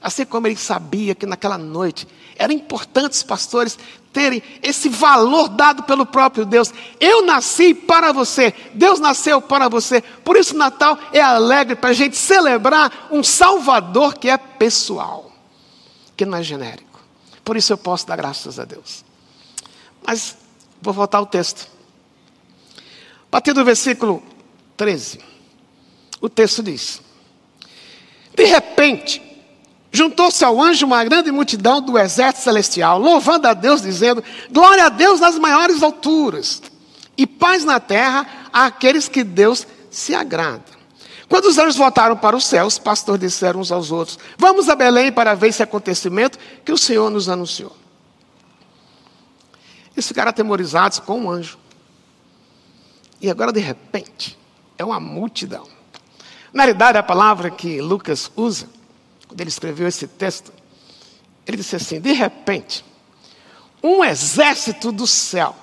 Assim 0.02 0.24
como 0.26 0.48
ele 0.48 0.56
sabia 0.56 1.16
que 1.16 1.26
naquela 1.26 1.58
noite 1.58 2.08
era 2.38 2.54
importante 2.54 3.14
os 3.14 3.24
pastores 3.24 3.78
terem 4.14 4.42
esse 4.62 4.88
valor 4.88 5.50
dado 5.50 5.84
pelo 5.84 6.06
próprio 6.06 6.46
Deus. 6.46 6.72
Eu 7.00 7.26
nasci 7.26 7.74
para 7.74 8.14
você, 8.14 8.54
Deus 8.74 9.00
nasceu 9.00 9.42
para 9.42 9.68
você. 9.68 10.02
Por 10.24 10.38
isso, 10.38 10.56
Natal 10.56 10.98
é 11.12 11.20
alegre 11.20 11.76
para 11.76 11.90
a 11.90 11.94
gente 11.94 12.16
celebrar 12.16 13.10
um 13.12 13.24
Salvador 13.24 14.18
que 14.18 14.30
é 14.30 14.38
pessoal 14.38 15.35
que 16.16 16.26
não 16.26 16.38
é 16.38 16.44
genérico. 16.44 17.00
Por 17.44 17.58
isso 17.58 17.74
eu 17.74 17.78
posso 17.78 18.08
dar 18.08 18.16
graças 18.16 18.60
a 18.60 18.66
Deus. 18.66 19.04
Mas 20.06 20.38
vou 20.82 20.94
voltar 20.94 21.20
ao 21.20 21.26
texto. 21.26 21.68
A 23.28 23.32
partir 23.32 23.54
do 23.54 23.66
versículo 23.66 24.24
13, 24.78 25.20
o 26.22 26.30
texto 26.30 26.64
diz: 26.64 27.02
De 28.36 28.46
repente, 28.46 29.22
juntou-se 29.92 30.44
ao 30.44 30.62
anjo 30.62 30.86
uma 30.86 31.04
grande 31.04 31.32
multidão 31.32 31.82
do 31.82 31.98
exército 31.98 32.44
celestial, 32.44 33.00
louvando 33.00 33.48
a 33.48 33.54
Deus, 33.54 33.82
dizendo: 33.82 34.24
Glória 34.52 34.86
a 34.86 34.90
Deus 34.90 35.20
nas 35.20 35.38
maiores 35.38 35.84
alturas, 35.84 36.62
e 37.18 37.28
paz 37.28 37.66
na 37.66 37.80
terra 37.80 38.50
àqueles 38.52 39.08
que 39.08 39.24
Deus 39.24 39.68
se 39.90 40.16
agrada. 40.16 40.75
Quando 41.28 41.46
os 41.46 41.58
anjos 41.58 41.76
voltaram 41.76 42.16
para 42.16 42.36
os 42.36 42.46
céus, 42.46 42.74
os 42.74 42.80
pastores 42.80 43.22
disseram 43.22 43.60
uns 43.60 43.72
aos 43.72 43.92
outros: 43.92 44.20
Vamos 44.38 44.70
a 44.70 44.76
Belém 44.76 45.12
para 45.12 45.34
ver 45.34 45.48
esse 45.48 45.64
acontecimento 45.64 46.38
que 46.64 46.72
o 46.72 46.78
Senhor 46.78 47.10
nos 47.10 47.28
anunciou. 47.30 47.76
Eles 49.96 50.08
ficaram 50.08 50.30
atemorizados 50.30 51.00
com 51.00 51.22
um 51.22 51.30
anjo. 51.30 51.58
E 53.22 53.30
agora, 53.30 53.52
de 53.52 53.62
repente, 53.62 54.38
é 54.78 54.84
uma 54.84 55.00
multidão. 55.00 55.68
Na 56.54 56.64
realidade, 56.64 56.98
a 56.98 57.04
palavra 57.04 57.50
que 57.50 57.82
Lucas 57.82 58.32
usa, 58.36 58.68
quando 59.28 59.42
ele 59.42 59.50
escreveu 59.50 59.88
esse 59.88 60.08
texto, 60.08 60.54
ele 61.48 61.58
disse 61.58 61.76
assim: 61.76 62.00
de 62.00 62.12
repente, 62.12 62.86
um 63.82 64.04
exército 64.04 64.92
do 64.92 65.08
céu. 65.08 65.56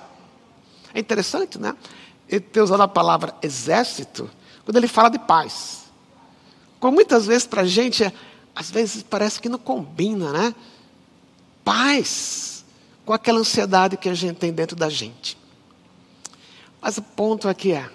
É 0.93 0.99
interessante, 0.99 1.57
né? 1.57 1.75
Ele 2.27 2.41
ter 2.41 2.61
usado 2.61 2.81
a 2.83 2.87
palavra 2.87 3.33
exército 3.41 4.29
quando 4.65 4.77
ele 4.77 4.87
fala 4.87 5.09
de 5.09 5.19
paz. 5.19 5.83
Como 6.79 6.95
muitas 6.95 7.25
vezes 7.25 7.47
para 7.47 7.61
a 7.61 7.65
gente, 7.65 8.11
às 8.55 8.69
vezes 8.69 9.03
parece 9.03 9.39
que 9.39 9.49
não 9.49 9.59
combina, 9.59 10.31
né? 10.31 10.55
Paz 11.63 12.65
com 13.05 13.13
aquela 13.13 13.39
ansiedade 13.39 13.97
que 13.97 14.09
a 14.09 14.13
gente 14.13 14.37
tem 14.37 14.51
dentro 14.51 14.75
da 14.75 14.89
gente. 14.89 15.37
Mas 16.81 16.97
o 16.97 17.01
ponto 17.01 17.47
aqui 17.47 17.71
é, 17.71 17.89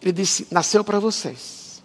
ele 0.00 0.12
disse, 0.12 0.46
nasceu 0.50 0.84
para 0.84 0.98
vocês. 0.98 1.82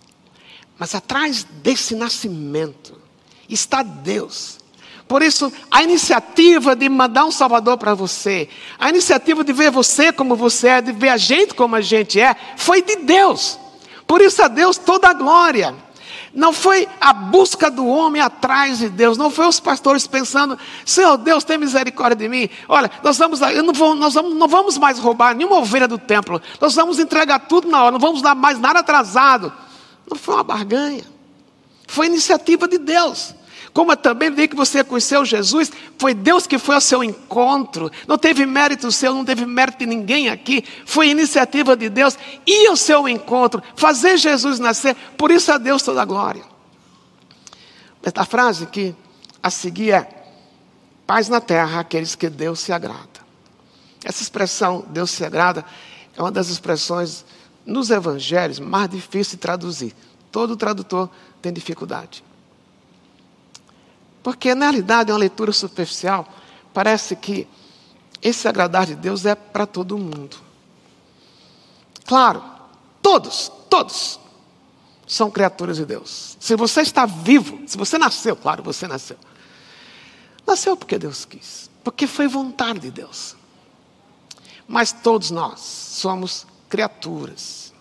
Mas 0.78 0.96
atrás 0.96 1.44
desse 1.44 1.96
nascimento 1.96 3.00
está 3.48 3.84
Deus. 3.84 4.61
Por 5.12 5.22
isso, 5.22 5.52
a 5.70 5.84
iniciativa 5.84 6.74
de 6.74 6.88
mandar 6.88 7.26
um 7.26 7.32
Salvador 7.32 7.78
para 7.78 7.94
você, 7.94 8.48
a 8.80 8.88
iniciativa 8.88 9.44
de 9.44 9.52
ver 9.52 9.70
você 9.70 10.10
como 10.10 10.38
você 10.38 10.70
é, 10.70 10.82
de 10.82 10.94
ver 10.94 11.10
a 11.10 11.18
gente 11.18 11.54
como 11.54 11.76
a 11.76 11.82
gente 11.82 12.18
é, 12.18 12.34
foi 12.56 12.82
de 12.82 12.96
Deus. 12.96 13.60
Por 14.08 14.22
isso, 14.22 14.42
a 14.42 14.48
Deus 14.48 14.78
toda 14.78 15.10
a 15.10 15.14
glória. 15.14 15.76
Não 16.34 16.54
foi 16.54 16.88
a 17.02 17.12
busca 17.12 17.70
do 17.70 17.86
homem 17.86 18.22
atrás 18.22 18.80
de 18.80 18.88
Deus, 18.88 19.18
não 19.18 19.30
foi 19.30 19.48
os 19.48 19.60
pastores 19.60 20.08
pensando, 20.08 20.58
Senhor 20.86 21.18
Deus, 21.18 21.44
tem 21.44 21.58
misericórdia 21.58 22.16
de 22.16 22.30
mim. 22.30 22.50
Olha, 22.70 22.90
nós 23.04 23.18
vamos, 23.18 23.42
não 23.42 23.74
vou, 23.74 23.94
nós 23.94 24.14
vamos, 24.14 24.34
não 24.34 24.48
vamos 24.48 24.78
mais 24.78 24.98
roubar 24.98 25.36
nenhuma 25.36 25.58
ovelha 25.58 25.90
do 25.90 25.98
templo, 25.98 26.42
nós 26.62 26.74
vamos 26.74 27.00
entregar 27.00 27.40
tudo 27.50 27.68
na 27.68 27.84
hora, 27.84 27.92
não 27.92 28.00
vamos 28.00 28.22
dar 28.22 28.34
mais 28.34 28.58
nada 28.58 28.80
atrasado. 28.80 29.52
Não 30.10 30.18
foi 30.18 30.36
uma 30.36 30.44
barganha, 30.46 31.04
foi 31.86 32.06
iniciativa 32.06 32.66
de 32.66 32.78
Deus. 32.78 33.41
Como 33.74 33.96
também 33.96 34.30
no 34.30 34.36
dia 34.36 34.48
que 34.48 34.56
você 34.56 34.84
conheceu 34.84 35.24
Jesus, 35.24 35.72
foi 35.98 36.14
Deus 36.14 36.46
que 36.46 36.58
foi 36.58 36.76
ao 36.76 36.82
seu 36.82 37.04
encontro. 37.04 37.90
Não 38.06 38.18
teve 38.18 38.46
mérito 38.46 38.92
seu, 38.92 39.14
não 39.14 39.24
teve 39.24 39.46
mérito 39.46 39.80
de 39.80 39.86
ninguém 39.86 40.30
aqui. 40.30 40.64
Foi 40.86 41.10
iniciativa 41.10 41.76
de 41.76 41.90
Deus 41.90 42.18
ir 42.46 42.68
ao 42.68 42.76
seu 42.76 43.08
encontro, 43.08 43.64
fazer 43.76 44.18
Jesus 44.18 44.60
nascer. 44.60 44.96
Por 45.18 45.32
isso 45.32 45.52
a 45.52 45.58
Deus 45.58 45.82
toda 45.84 46.02
a 46.02 46.06
glória. 46.06 46.44
A 48.16 48.26
frase 48.26 48.66
que 48.66 48.94
a 49.42 49.50
seguir 49.50 49.92
é: 49.92 50.26
paz 51.08 51.30
na 51.30 51.40
terra 51.40 51.80
aqueles 51.80 52.14
que 52.14 52.30
Deus 52.30 52.60
se 52.60 52.74
agrada. 52.74 53.22
Essa 54.04 54.22
expressão, 54.22 54.84
Deus 54.90 55.12
se 55.12 55.24
agrada, 55.24 55.64
é 56.18 56.22
uma 56.22 56.32
das 56.32 56.50
expressões 56.50 57.24
nos 57.66 57.90
evangelhos 57.90 58.60
mais 58.60 58.90
difícil 58.90 59.36
de 59.36 59.42
traduzir. 59.42 59.96
Todo 60.30 60.58
tradutor 60.58 61.10
tem 61.42 61.54
dificuldade. 61.54 62.24
Porque 64.24 64.54
na 64.54 64.66
realidade 64.66 65.10
é 65.10 65.14
uma 65.14 65.20
leitura 65.20 65.52
superficial. 65.52 66.28
Parece 66.74 67.16
que 67.16 67.48
esse 68.22 68.48
agradar 68.48 68.86
de 68.86 68.96
Deus 68.96 69.26
é 69.26 69.34
para 69.36 69.66
todo 69.66 69.98
mundo. 69.98 70.38
Claro, 72.06 72.44
todos, 73.02 73.52
todos 73.70 74.20
são 75.08 75.32
criaturas 75.32 75.78
de 75.78 75.86
Deus. 75.86 76.38
Se 76.40 76.56
você 76.56 76.82
está 76.82 77.06
vivo, 77.06 77.62
se 77.68 77.78
você 77.78 77.98
nasceu, 77.98 78.36
claro, 78.36 78.64
você 78.64 78.88
nasceu. 78.88 79.18
Nasceu 80.46 80.78
porque 80.78 80.98
Deus 80.98 81.26
quis, 81.26 81.70
porque 81.84 82.08
foi 82.08 82.28
vontade 82.28 82.80
de 82.80 82.92
Deus. 82.92 83.36
Mas 84.68 84.92
todos 84.92 85.32
nós 85.32 85.60
somos 85.60 86.46
criaturas. 86.70 87.74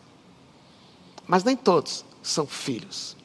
Mas 1.26 1.44
nem 1.44 1.56
todos 1.56 2.04
são 2.23 2.47
filhos. 2.47 3.16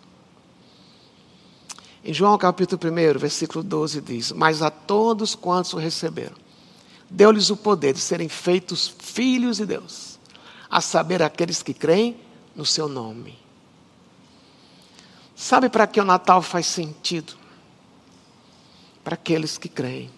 Em 2.08 2.14
João 2.14 2.38
capítulo 2.38 2.80
1, 2.84 3.18
versículo 3.18 3.64
12 3.64 4.00
diz: 4.00 4.32
Mas 4.32 4.62
a 4.62 4.70
todos 4.70 5.34
quantos 5.34 5.74
o 5.74 5.78
receberam, 5.78 6.36
deu-lhes 7.10 7.50
o 7.50 7.58
poder 7.58 7.96
de 7.96 8.00
serem 8.00 8.30
feitos 8.30 8.94
filhos 9.00 9.58
de 9.58 9.66
Deus, 9.66 10.20
a 10.70 10.80
saber, 10.82 11.24
aqueles 11.24 11.64
que 11.64 11.74
creem 11.74 12.16
no 12.56 12.64
seu 12.64 12.88
nome. 12.88 13.40
Sabe 15.36 15.68
para 15.68 15.88
que 15.88 16.00
o 16.00 16.06
Natal 16.06 16.44
faz 16.44 16.68
sentido? 16.68 17.34
Para 19.04 19.16
aqueles 19.16 19.58
que 19.58 19.68
creem, 19.68 20.12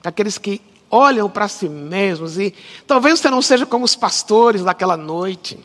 para 0.00 0.08
aqueles 0.08 0.38
que 0.38 0.62
olham 0.90 1.28
para 1.28 1.46
si 1.46 1.68
mesmos 1.68 2.38
e 2.38 2.54
talvez 2.86 3.20
você 3.20 3.28
não 3.28 3.42
seja 3.42 3.66
como 3.66 3.84
os 3.84 3.94
pastores 3.94 4.64
daquela 4.64 4.96
noite, 4.96 5.58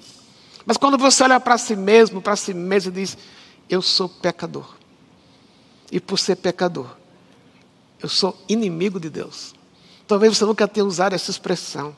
mas 0.66 0.76
quando 0.76 0.98
você 0.98 1.24
olha 1.24 1.40
para 1.40 1.58
si 1.58 1.78
mesmo, 1.78 2.22
para 2.22 2.36
si 2.36 2.54
mesmo 2.54 2.92
e 2.92 2.96
diz: 2.96 3.18
Eu 3.70 3.82
sou 3.82 4.10
pecador 4.10 4.79
e 5.92 6.00
por 6.00 6.18
ser 6.20 6.36
pecador. 6.38 6.96
Eu 8.02 8.10
sou 8.10 8.38
inimigo 8.48 9.00
de 9.00 9.10
Deus. 9.10 9.54
Talvez 10.08 10.38
você 10.38 10.46
nunca 10.46 10.68
tenha 10.68 10.86
usado 10.86 11.14
essa 11.14 11.30
expressão. 11.30 11.96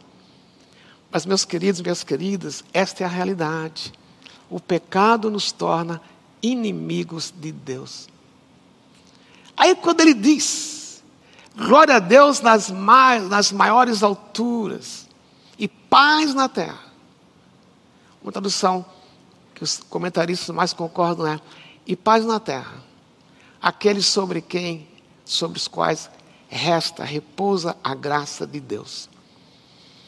Mas, 1.11 1.25
meus 1.25 1.45
queridos, 1.45 1.81
minhas 1.81 2.03
queridas, 2.03 2.63
esta 2.73 3.03
é 3.03 3.05
a 3.05 3.09
realidade. 3.09 3.93
O 4.49 4.59
pecado 4.59 5.29
nos 5.29 5.51
torna 5.51 6.01
inimigos 6.41 7.33
de 7.35 7.51
Deus. 7.51 8.09
Aí, 9.55 9.75
quando 9.75 10.01
ele 10.01 10.13
diz, 10.13 11.03
glória 11.55 11.97
a 11.97 11.99
Deus 11.99 12.41
nas, 12.41 12.71
mais, 12.71 13.27
nas 13.29 13.51
maiores 13.51 14.01
alturas 14.01 15.07
e 15.59 15.67
paz 15.67 16.33
na 16.33 16.49
terra, 16.49 16.79
Uma 18.23 18.31
tradução 18.31 18.85
que 19.53 19.63
os 19.63 19.77
comentaristas 19.77 20.55
mais 20.55 20.73
concordam 20.73 21.27
é: 21.27 21.39
e 21.85 21.95
paz 21.95 22.25
na 22.25 22.39
terra, 22.39 22.83
aqueles 23.61 24.05
sobre 24.05 24.41
quem, 24.41 24.87
sobre 25.23 25.57
os 25.57 25.67
quais 25.67 26.09
resta, 26.49 27.03
repousa 27.03 27.77
a 27.83 27.93
graça 27.93 28.47
de 28.47 28.59
Deus. 28.59 29.09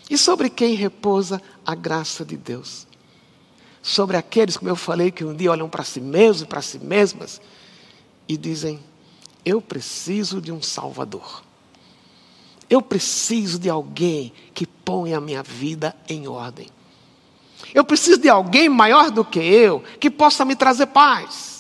E 0.10 0.18
sobre 0.18 0.50
quem 0.50 0.74
repousa 0.74 1.42
a 1.66 1.76
graça 1.76 2.26
de 2.26 2.36
Deus? 2.36 2.88
Sobre 3.82 4.18
aqueles, 4.18 4.58
como 4.58 4.70
eu 4.70 4.76
falei, 4.76 5.12
que 5.12 5.24
um 5.24 5.36
dia 5.36 5.52
olham 5.52 5.70
para 5.70 5.84
si 5.84 6.02
mesmos 6.02 6.42
e 6.42 6.46
para 6.46 6.62
si 6.62 6.80
mesmas 6.80 7.42
e 8.28 8.38
dizem: 8.38 8.80
Eu 9.46 9.62
preciso 9.62 10.42
de 10.42 10.52
um 10.52 10.62
Salvador. 10.62 11.44
Eu 12.70 12.82
preciso 12.82 13.60
de 13.60 13.70
alguém 13.70 14.34
que 14.54 14.66
ponha 14.66 15.18
a 15.18 15.22
minha 15.22 15.44
vida 15.44 15.96
em 16.08 16.28
ordem. 16.28 16.68
Eu 17.74 17.84
preciso 17.84 18.18
de 18.18 18.30
alguém 18.30 18.68
maior 18.68 19.12
do 19.12 19.24
que 19.24 19.40
eu 19.40 19.82
que 20.00 20.10
possa 20.10 20.44
me 20.44 20.56
trazer 20.56 20.88
paz. 20.88 21.53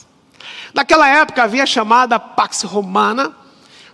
Naquela 0.74 1.08
época 1.08 1.44
havia 1.44 1.63
a 1.63 1.68
chamada 1.68 2.20
Pax 2.20 2.63
Romana. 2.63 3.36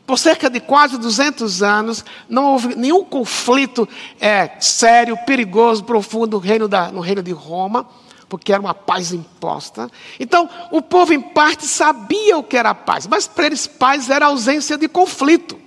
Por 0.06 0.18
cerca 0.18 0.50
de 0.50 0.60
quase 0.60 0.98
200 0.98 1.62
anos, 1.62 2.04
não 2.28 2.54
houve 2.54 2.76
nenhum 2.76 3.04
conflito 3.04 3.88
é, 4.20 4.50
sério, 4.60 5.16
perigoso, 5.24 5.84
profundo 5.84 6.38
no 6.38 6.44
reino, 6.44 6.68
da, 6.68 6.92
no 6.92 7.00
reino 7.00 7.22
de 7.22 7.32
Roma, 7.32 7.88
porque 8.28 8.52
era 8.52 8.60
uma 8.60 8.74
paz 8.74 9.14
imposta. 9.14 9.88
Então, 10.20 10.50
o 10.72 10.82
povo, 10.82 11.14
em 11.14 11.22
parte, 11.22 11.68
sabia 11.68 12.40
o 12.40 12.44
que 12.44 12.58
era 12.58 12.74
paz, 12.74 13.06
mas 13.06 13.28
para 13.28 13.46
eles, 13.46 13.68
paz 13.68 14.10
era 14.10 14.26
ausência 14.26 14.80
de 14.80 14.88
conflito. 14.88 15.60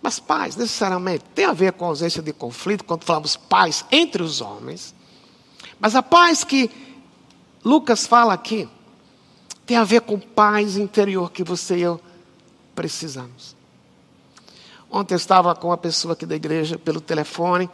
Mas 0.00 0.18
paz, 0.18 0.56
necessariamente, 0.56 1.24
tem 1.34 1.44
a 1.44 1.52
ver 1.52 1.72
com 1.74 1.84
a 1.84 1.88
ausência 1.88 2.22
de 2.22 2.32
conflito, 2.32 2.84
quando 2.84 3.04
falamos 3.04 3.36
paz 3.36 3.84
entre 3.92 4.22
os 4.22 4.40
homens. 4.40 4.94
Mas 5.78 5.94
a 5.94 6.02
paz 6.02 6.42
que 6.42 6.70
Lucas 7.62 8.06
fala 8.06 8.32
aqui, 8.32 8.66
tem 9.70 9.76
a 9.76 9.84
ver 9.84 10.00
com 10.00 10.18
paz 10.18 10.76
interior 10.76 11.30
que 11.30 11.44
você 11.44 11.76
e 11.76 11.82
eu 11.82 12.00
precisamos. 12.74 13.54
Ontem 14.90 15.14
eu 15.14 15.16
estava 15.16 15.54
com 15.54 15.68
uma 15.68 15.76
pessoa 15.76 16.14
aqui 16.14 16.26
da 16.26 16.34
igreja 16.34 16.76
pelo 16.76 17.00
telefone. 17.00 17.70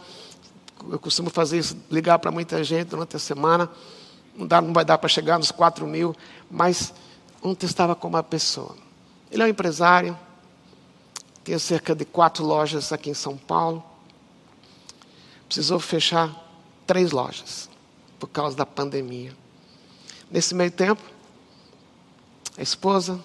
Eu 0.90 0.98
costumo 0.98 1.30
fazer 1.30 1.56
isso, 1.56 1.74
ligar 1.90 2.18
para 2.18 2.30
muita 2.30 2.62
gente 2.62 2.88
durante 2.88 3.16
a 3.16 3.18
semana. 3.18 3.70
Não, 4.36 4.46
dá, 4.46 4.60
não 4.60 4.74
vai 4.74 4.84
dar 4.84 4.98
para 4.98 5.08
chegar 5.08 5.38
nos 5.38 5.50
4 5.50 5.86
mil, 5.86 6.14
mas 6.50 6.92
ontem 7.42 7.64
eu 7.64 7.70
estava 7.70 7.94
com 7.94 8.08
uma 8.08 8.22
pessoa. 8.22 8.76
Ele 9.30 9.42
é 9.42 9.46
um 9.46 9.48
empresário, 9.48 10.18
tem 11.42 11.58
cerca 11.58 11.94
de 11.94 12.04
quatro 12.04 12.44
lojas 12.44 12.92
aqui 12.92 13.08
em 13.08 13.14
São 13.14 13.38
Paulo. 13.38 13.82
Precisou 15.46 15.80
fechar 15.80 16.30
três 16.86 17.10
lojas 17.10 17.70
por 18.18 18.26
causa 18.26 18.54
da 18.54 18.66
pandemia. 18.66 19.34
Nesse 20.30 20.54
meio 20.54 20.70
tempo, 20.70 21.15
a 22.56 22.62
esposa 22.62 23.22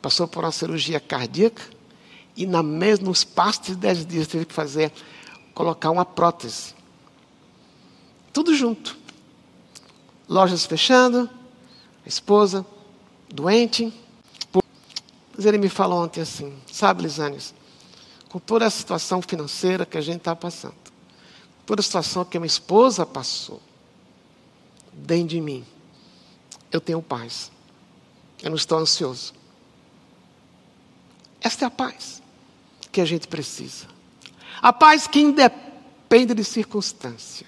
passou 0.00 0.28
por 0.28 0.44
uma 0.44 0.52
cirurgia 0.52 1.00
cardíaca 1.00 1.62
e 2.36 2.46
na 2.46 2.62
mesma, 2.62 3.06
no 3.06 3.12
espaço 3.12 3.62
de 3.62 3.74
dez 3.74 4.06
dias 4.06 4.26
teve 4.26 4.44
que 4.44 4.54
fazer, 4.54 4.92
colocar 5.54 5.90
uma 5.90 6.04
prótese. 6.04 6.74
Tudo 8.32 8.54
junto. 8.54 8.96
Lojas 10.28 10.64
fechando, 10.64 11.28
a 12.06 12.08
esposa 12.08 12.64
doente, 13.28 13.92
mas 15.36 15.44
ele 15.44 15.58
me 15.58 15.68
falou 15.68 16.04
ontem 16.04 16.20
assim: 16.20 16.56
sabe, 16.70 17.02
Lisânias, 17.02 17.52
com 18.28 18.38
toda 18.38 18.66
a 18.66 18.70
situação 18.70 19.20
financeira 19.20 19.84
que 19.84 19.98
a 19.98 20.00
gente 20.00 20.18
está 20.18 20.36
passando, 20.36 20.76
toda 21.66 21.80
a 21.80 21.82
situação 21.82 22.24
que 22.24 22.36
a 22.36 22.40
minha 22.40 22.46
esposa 22.46 23.04
passou, 23.04 23.60
dentro 24.92 25.28
de 25.28 25.40
mim, 25.40 25.64
eu 26.70 26.80
tenho 26.80 27.02
paz. 27.02 27.50
Eu 28.42 28.50
não 28.50 28.56
estou 28.56 28.78
ansioso. 28.78 29.34
Esta 31.40 31.64
é 31.64 31.66
a 31.66 31.70
paz 31.70 32.22
que 32.92 33.00
a 33.00 33.04
gente 33.04 33.28
precisa. 33.28 33.86
A 34.60 34.72
paz 34.72 35.06
que 35.06 35.20
independe 35.20 36.34
de 36.34 36.44
circunstância. 36.44 37.46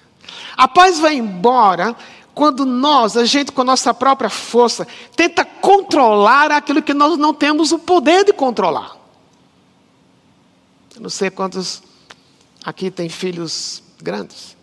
A 0.55 0.67
paz 0.67 0.99
vai 0.99 1.15
embora 1.15 1.95
quando 2.33 2.65
nós, 2.65 3.15
a 3.15 3.25
gente 3.25 3.51
com 3.51 3.61
a 3.61 3.65
nossa 3.65 3.93
própria 3.93 4.29
força, 4.29 4.87
tenta 5.15 5.45
controlar 5.45 6.51
aquilo 6.51 6.81
que 6.81 6.93
nós 6.93 7.17
não 7.17 7.33
temos 7.33 7.71
o 7.71 7.79
poder 7.79 8.25
de 8.25 8.33
controlar. 8.33 8.97
Eu 10.95 11.01
não 11.01 11.09
sei 11.09 11.29
quantos 11.29 11.83
aqui 12.63 12.89
têm 12.89 13.09
filhos 13.09 13.83
grandes. 14.01 14.55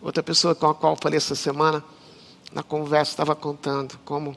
Outra 0.00 0.22
pessoa 0.22 0.54
com 0.54 0.66
a 0.68 0.74
qual 0.74 0.96
falei 1.00 1.18
essa 1.18 1.34
semana, 1.34 1.84
na 2.52 2.62
conversa, 2.62 3.12
estava 3.12 3.34
contando 3.34 3.98
como 4.04 4.36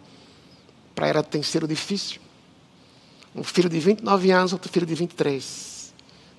para 0.95 1.08
ela 1.08 1.21
tem 1.21 1.43
sido 1.43 1.67
difícil. 1.67 2.21
Um 3.36 3.43
filho 3.43 3.69
de 3.69 3.79
29 3.79 4.31
anos, 4.31 4.53
outro 4.53 4.71
filho 4.71 4.86
de 4.86 4.95
23. 4.95 5.93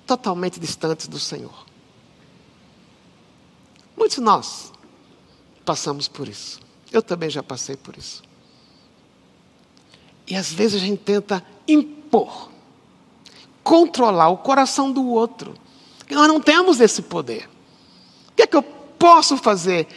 Totalmente 0.07 0.59
distantes 0.59 1.07
do 1.07 1.19
Senhor. 1.19 1.65
Muitos 3.95 4.15
de 4.15 4.21
nós 4.21 4.73
passamos 5.63 6.07
por 6.07 6.27
isso. 6.27 6.59
Eu 6.91 7.01
também 7.01 7.29
já 7.29 7.43
passei 7.43 7.75
por 7.75 7.95
isso. 7.95 8.23
E 10.25 10.35
às 10.35 10.51
vezes 10.51 10.81
a 10.81 10.85
gente 10.85 10.99
tenta 10.99 11.43
impor, 11.67 12.49
controlar 13.63 14.29
o 14.29 14.37
coração 14.37 14.91
do 14.91 15.05
outro. 15.07 15.55
Nós 16.09 16.27
não 16.27 16.41
temos 16.41 16.79
esse 16.79 17.01
poder. 17.01 17.49
O 18.29 18.35
que 18.35 18.43
é 18.43 18.47
que 18.47 18.55
eu 18.55 18.63
posso 18.63 19.37
fazer? 19.37 19.87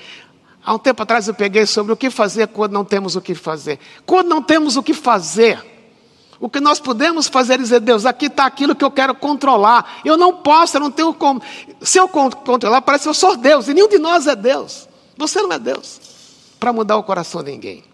Há 0.65 0.75
um 0.75 0.79
tempo 0.79 1.03
atrás 1.03 1.27
eu 1.27 1.35
peguei 1.35 1.65
sobre 1.67 1.93
o 1.93 1.97
que 1.97 2.11
fazer 2.11 2.49
quando 2.49 2.73
não 2.73 2.85
temos 2.85 3.17
o 3.17 3.21
que 3.21 3.35
fazer. 3.35 3.79
Quando 4.05 4.29
não 4.29 4.43
temos 4.43 4.77
o 4.77 4.83
que 4.83 4.93
fazer, 4.93 5.65
o 6.39 6.49
que 6.49 6.61
nós 6.61 6.81
podemos 6.81 7.29
fazer 7.29 7.55
é 7.55 7.59
dizer, 7.59 7.81
Deus, 7.81 8.07
aqui 8.07 8.27
está 8.27 8.47
aquilo 8.47 8.75
que 8.75 8.85
eu 8.85 8.91
quero 8.91 9.15
controlar. 9.15 10.01
Eu 10.05 10.17
não 10.17 10.35
posso, 10.35 10.77
eu 10.77 10.81
não 10.81 10.91
tenho 10.91 11.13
como. 11.13 11.43
Se 11.81 11.99
eu 11.99 12.09
controlar, 12.09 12.81
parece 12.83 13.05
que 13.05 13.09
eu 13.11 13.15
sou 13.15 13.37
Deus, 13.37 13.69
e 13.69 13.75
nenhum 13.75 13.89
de 13.89 13.99
nós 13.99 14.27
é 14.27 14.35
Deus. 14.35 14.89
Você 15.17 15.43
não 15.43 15.53
é 15.53 15.59
Deus 15.59 16.01
para 16.59 16.73
mudar 16.73 16.97
o 16.97 17.03
coração 17.03 17.43
de 17.43 17.51
ninguém. 17.51 17.85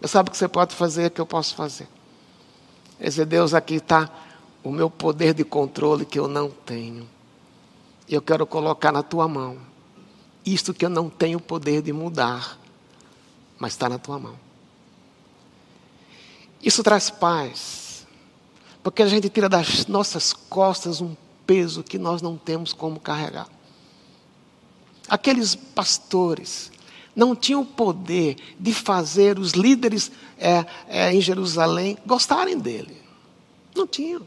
Você 0.00 0.08
sabe 0.08 0.28
o 0.28 0.32
que 0.32 0.38
você 0.38 0.48
pode 0.48 0.74
fazer, 0.74 1.10
que 1.10 1.20
eu 1.20 1.26
posso 1.26 1.54
fazer. 1.54 1.88
É 3.00 3.04
dizer, 3.04 3.26
Deus, 3.26 3.54
aqui 3.54 3.74
está 3.74 4.08
o 4.62 4.70
meu 4.70 4.90
poder 4.90 5.34
de 5.34 5.44
controle 5.44 6.04
que 6.04 6.18
eu 6.18 6.28
não 6.28 6.50
tenho. 6.50 7.08
E 8.08 8.14
eu 8.14 8.22
quero 8.22 8.46
colocar 8.46 8.90
na 8.90 9.02
tua 9.02 9.28
mão. 9.28 9.58
Isto 10.54 10.72
que 10.72 10.84
eu 10.84 10.88
não 10.88 11.10
tenho 11.10 11.38
poder 11.38 11.82
de 11.82 11.92
mudar, 11.92 12.58
mas 13.58 13.72
está 13.72 13.88
na 13.88 13.98
tua 13.98 14.18
mão. 14.18 14.38
Isso 16.62 16.82
traz 16.82 17.10
paz, 17.10 18.06
porque 18.82 19.02
a 19.02 19.06
gente 19.06 19.28
tira 19.28 19.48
das 19.48 19.86
nossas 19.86 20.32
costas 20.32 21.00
um 21.00 21.14
peso 21.46 21.82
que 21.82 21.98
nós 21.98 22.22
não 22.22 22.36
temos 22.36 22.72
como 22.72 22.98
carregar. 22.98 23.46
Aqueles 25.06 25.54
pastores 25.54 26.72
não 27.14 27.36
tinham 27.36 27.60
o 27.60 27.66
poder 27.66 28.36
de 28.58 28.72
fazer 28.72 29.38
os 29.38 29.52
líderes 29.52 30.10
é, 30.38 30.64
é, 30.88 31.12
em 31.12 31.20
Jerusalém 31.20 31.98
gostarem 32.06 32.58
dele. 32.58 32.96
Não 33.74 33.86
tinham. 33.86 34.26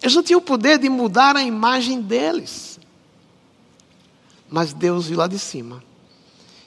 Eles 0.00 0.14
não 0.14 0.22
tinham 0.22 0.38
o 0.38 0.42
poder 0.42 0.78
de 0.78 0.88
mudar 0.88 1.34
a 1.36 1.42
imagem 1.42 2.00
deles. 2.00 2.75
Mas 4.48 4.72
Deus 4.72 5.06
viu 5.06 5.18
lá 5.18 5.26
de 5.26 5.38
cima 5.38 5.82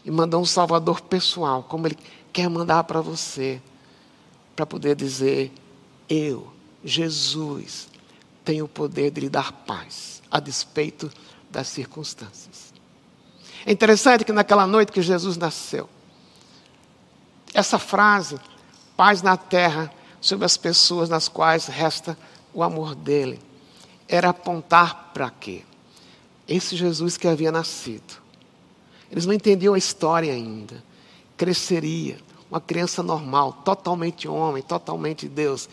e 0.04 0.12
mandou 0.12 0.42
um 0.42 0.46
Salvador 0.46 1.02
pessoal, 1.02 1.64
como 1.64 1.88
Ele 1.88 1.98
quer 2.32 2.50
mandar 2.50 2.84
para 2.84 3.02
você, 3.02 3.62
para 4.56 4.66
poder 4.66 4.96
dizer: 4.96 5.52
Eu, 6.08 6.52
Jesus, 6.84 7.88
tenho 8.44 8.66
o 8.66 8.70
poder 8.70 9.12
de 9.12 9.22
lhe 9.22 9.30
dar 9.30 9.52
paz, 9.52 10.22
a 10.30 10.40
despeito 10.40 11.12
das 11.50 11.68
circunstâncias. 11.68 12.74
É 13.66 13.72
interessante 13.72 14.24
que 14.24 14.32
naquela 14.32 14.66
noite 14.66 14.92
que 14.92 15.02
Jesus 15.02 15.38
nasceu, 15.38 15.90
essa 17.54 17.80
frase, 17.80 18.40
paz 18.96 19.22
na 19.22 19.36
terra, 19.36 19.92
sobre 20.22 20.46
as 20.46 20.58
pessoas 20.58 21.10
nas 21.10 21.28
quais 21.28 21.68
resta 21.68 22.18
o 22.54 22.64
amor 22.64 22.96
dele, 22.96 23.40
era 24.08 24.30
apontar 24.30 25.12
para 25.14 25.30
quê? 25.30 25.64
Esse 26.50 26.76
Jesus 26.76 27.16
que 27.16 27.28
havia 27.28 27.52
nascido. 27.52 28.18
Eles 29.12 29.28
não 29.28 29.34
entendiam 29.34 29.76
a 29.76 29.78
história 29.78 30.34
ainda. 30.34 30.84
Cresceria, 31.38 32.18
uma 32.50 32.60
criança 32.60 33.04
normal, 33.04 33.54
totalmente 33.64 34.28
homem, 34.28 34.64
totalmente 34.64 35.28
Deus, 35.28 35.70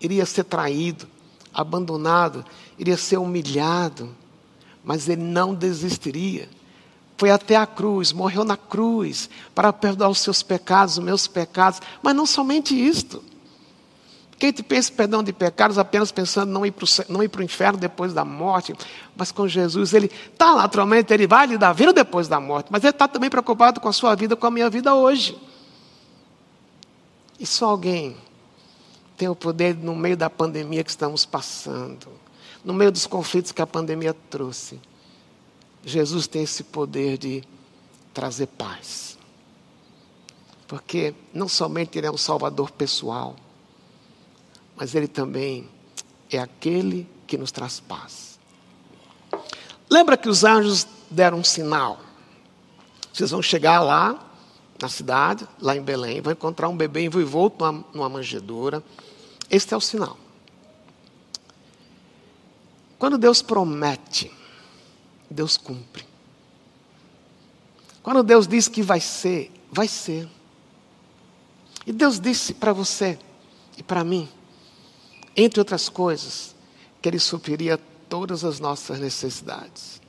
iria 0.00 0.26
ser 0.26 0.44
traído, 0.44 1.06
abandonado, 1.54 2.44
iria 2.76 2.96
ser 2.96 3.18
humilhado, 3.18 4.10
mas 4.82 5.08
ele 5.08 5.22
não 5.22 5.54
desistiria. 5.54 6.48
Foi 7.16 7.30
até 7.30 7.54
a 7.54 7.66
cruz, 7.66 8.12
morreu 8.12 8.44
na 8.44 8.56
cruz 8.56 9.30
para 9.54 9.72
perdoar 9.72 10.08
os 10.08 10.18
seus 10.18 10.42
pecados, 10.42 10.98
os 10.98 11.04
meus 11.04 11.28
pecados, 11.28 11.80
mas 12.02 12.16
não 12.16 12.26
somente 12.26 12.74
isto. 12.74 13.22
Quem 14.40 14.50
te 14.52 14.62
pensa 14.62 14.90
perdão 14.90 15.22
de 15.22 15.34
pecados 15.34 15.76
apenas 15.76 16.10
pensando 16.10 16.50
não 16.50 16.64
ir 16.64 17.28
para 17.28 17.40
o 17.40 17.44
inferno 17.44 17.78
depois 17.78 18.14
da 18.14 18.24
morte, 18.24 18.74
mas 19.14 19.30
com 19.30 19.46
Jesus, 19.46 19.92
ele 19.92 20.10
está 20.32 20.56
naturalmente, 20.56 21.12
ele 21.12 21.26
vai 21.26 21.46
lhe 21.46 21.58
dar 21.58 21.74
vida 21.74 21.92
depois 21.92 22.26
da 22.26 22.40
morte, 22.40 22.68
mas 22.70 22.82
ele 22.82 22.88
está 22.90 23.06
também 23.06 23.28
preocupado 23.28 23.80
com 23.80 23.88
a 23.90 23.92
sua 23.92 24.14
vida, 24.14 24.34
com 24.34 24.46
a 24.46 24.50
minha 24.50 24.70
vida 24.70 24.94
hoje. 24.94 25.38
E 27.38 27.44
só 27.44 27.66
alguém 27.66 28.16
tem 29.14 29.28
o 29.28 29.36
poder 29.36 29.76
no 29.76 29.94
meio 29.94 30.16
da 30.16 30.30
pandemia 30.30 30.82
que 30.82 30.88
estamos 30.88 31.26
passando, 31.26 32.08
no 32.64 32.72
meio 32.72 32.90
dos 32.90 33.06
conflitos 33.06 33.52
que 33.52 33.60
a 33.60 33.66
pandemia 33.66 34.14
trouxe. 34.30 34.80
Jesus 35.84 36.26
tem 36.26 36.44
esse 36.44 36.64
poder 36.64 37.18
de 37.18 37.44
trazer 38.14 38.46
paz. 38.46 39.18
Porque 40.66 41.14
não 41.34 41.46
somente 41.46 41.98
Ele 41.98 42.06
é 42.06 42.10
um 42.10 42.16
Salvador 42.16 42.70
pessoal, 42.70 43.36
mas 44.80 44.94
Ele 44.94 45.06
também 45.06 45.68
é 46.30 46.38
aquele 46.38 47.06
que 47.26 47.36
nos 47.36 47.52
traz 47.52 47.78
paz. 47.78 48.40
Lembra 49.90 50.16
que 50.16 50.26
os 50.26 50.42
anjos 50.42 50.86
deram 51.10 51.40
um 51.40 51.44
sinal? 51.44 52.00
Vocês 53.12 53.30
vão 53.30 53.42
chegar 53.42 53.80
lá, 53.80 54.18
na 54.80 54.88
cidade, 54.88 55.46
lá 55.60 55.76
em 55.76 55.82
Belém, 55.82 56.22
vão 56.22 56.32
encontrar 56.32 56.70
um 56.70 56.76
bebê 56.76 57.02
envolto 57.02 57.62
numa, 57.62 57.84
numa 57.92 58.08
manjedoura. 58.08 58.82
Este 59.50 59.74
é 59.74 59.76
o 59.76 59.82
sinal. 59.82 60.16
Quando 62.98 63.18
Deus 63.18 63.42
promete, 63.42 64.32
Deus 65.30 65.58
cumpre. 65.58 66.06
Quando 68.02 68.22
Deus 68.22 68.48
diz 68.48 68.66
que 68.66 68.82
vai 68.82 69.00
ser, 69.00 69.52
vai 69.70 69.86
ser. 69.86 70.26
E 71.86 71.92
Deus 71.92 72.18
disse 72.18 72.54
para 72.54 72.72
você 72.72 73.18
e 73.76 73.82
para 73.82 74.02
mim, 74.02 74.26
entre 75.42 75.60
outras 75.60 75.88
coisas, 75.88 76.54
que 77.00 77.08
Ele 77.08 77.18
supriria 77.18 77.78
todas 78.08 78.44
as 78.44 78.60
nossas 78.60 78.98
necessidades. 78.98 80.00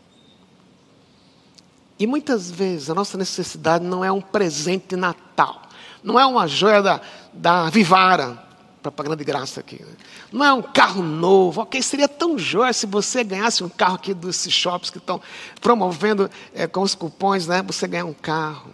E 1.99 2.07
muitas 2.07 2.49
vezes 2.49 2.89
a 2.89 2.95
nossa 2.95 3.17
necessidade 3.17 3.85
não 3.85 4.03
é 4.03 4.11
um 4.11 4.21
presente 4.21 4.87
de 4.89 4.95
Natal, 4.95 5.61
não 6.03 6.19
é 6.19 6.25
uma 6.25 6.47
joia 6.47 6.81
da, 6.81 7.01
da 7.31 7.69
Vivara, 7.69 8.51
propaganda 8.81 9.15
de 9.15 9.23
graça 9.23 9.59
aqui. 9.59 9.81
Né? 9.81 9.93
Não 10.31 10.43
é 10.43 10.51
um 10.51 10.61
carro 10.61 11.03
novo, 11.03 11.61
ok? 11.61 11.81
Seria 11.81 12.07
tão 12.07 12.37
joia 12.37 12.73
se 12.73 12.85
você 12.85 13.23
ganhasse 13.23 13.63
um 13.63 13.69
carro 13.69 13.95
aqui 13.95 14.13
desses 14.13 14.51
shops 14.51 14.89
que 14.89 14.97
estão 14.97 15.21
promovendo 15.61 16.29
é, 16.53 16.65
com 16.65 16.81
os 16.81 16.95
cupons, 16.95 17.47
né? 17.47 17.61
Você 17.61 17.87
ganhar 17.87 18.05
um 18.05 18.13
carro. 18.13 18.71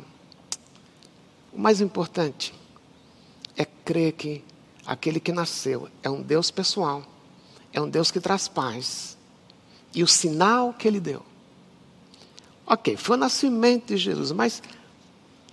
O 1.52 1.60
mais 1.60 1.82
importante 1.82 2.54
é 3.58 3.65
crer 3.65 4.13
que 4.13 4.43
aquele 4.88 5.19
que 5.19 5.34
nasceu 5.34 5.89
é 6.02 6.10
um 6.10 6.21
Deus 6.21 6.50
pessoal, 6.50 7.04
é 7.73 7.82
um 7.82 7.89
Deus 7.89 8.10
que 8.10 8.21
traz 8.21 8.47
paz. 8.47 9.17
E 9.93 10.02
o 10.02 10.08
sinal 10.08 10.73
que 10.73 10.88
ele 10.88 11.00
deu. 11.00 11.23
Ok, 12.65 12.95
foi 12.97 13.17
o 13.17 13.19
nascimento 13.19 13.88
de 13.88 13.97
Jesus, 13.97 14.32
mas 14.32 14.62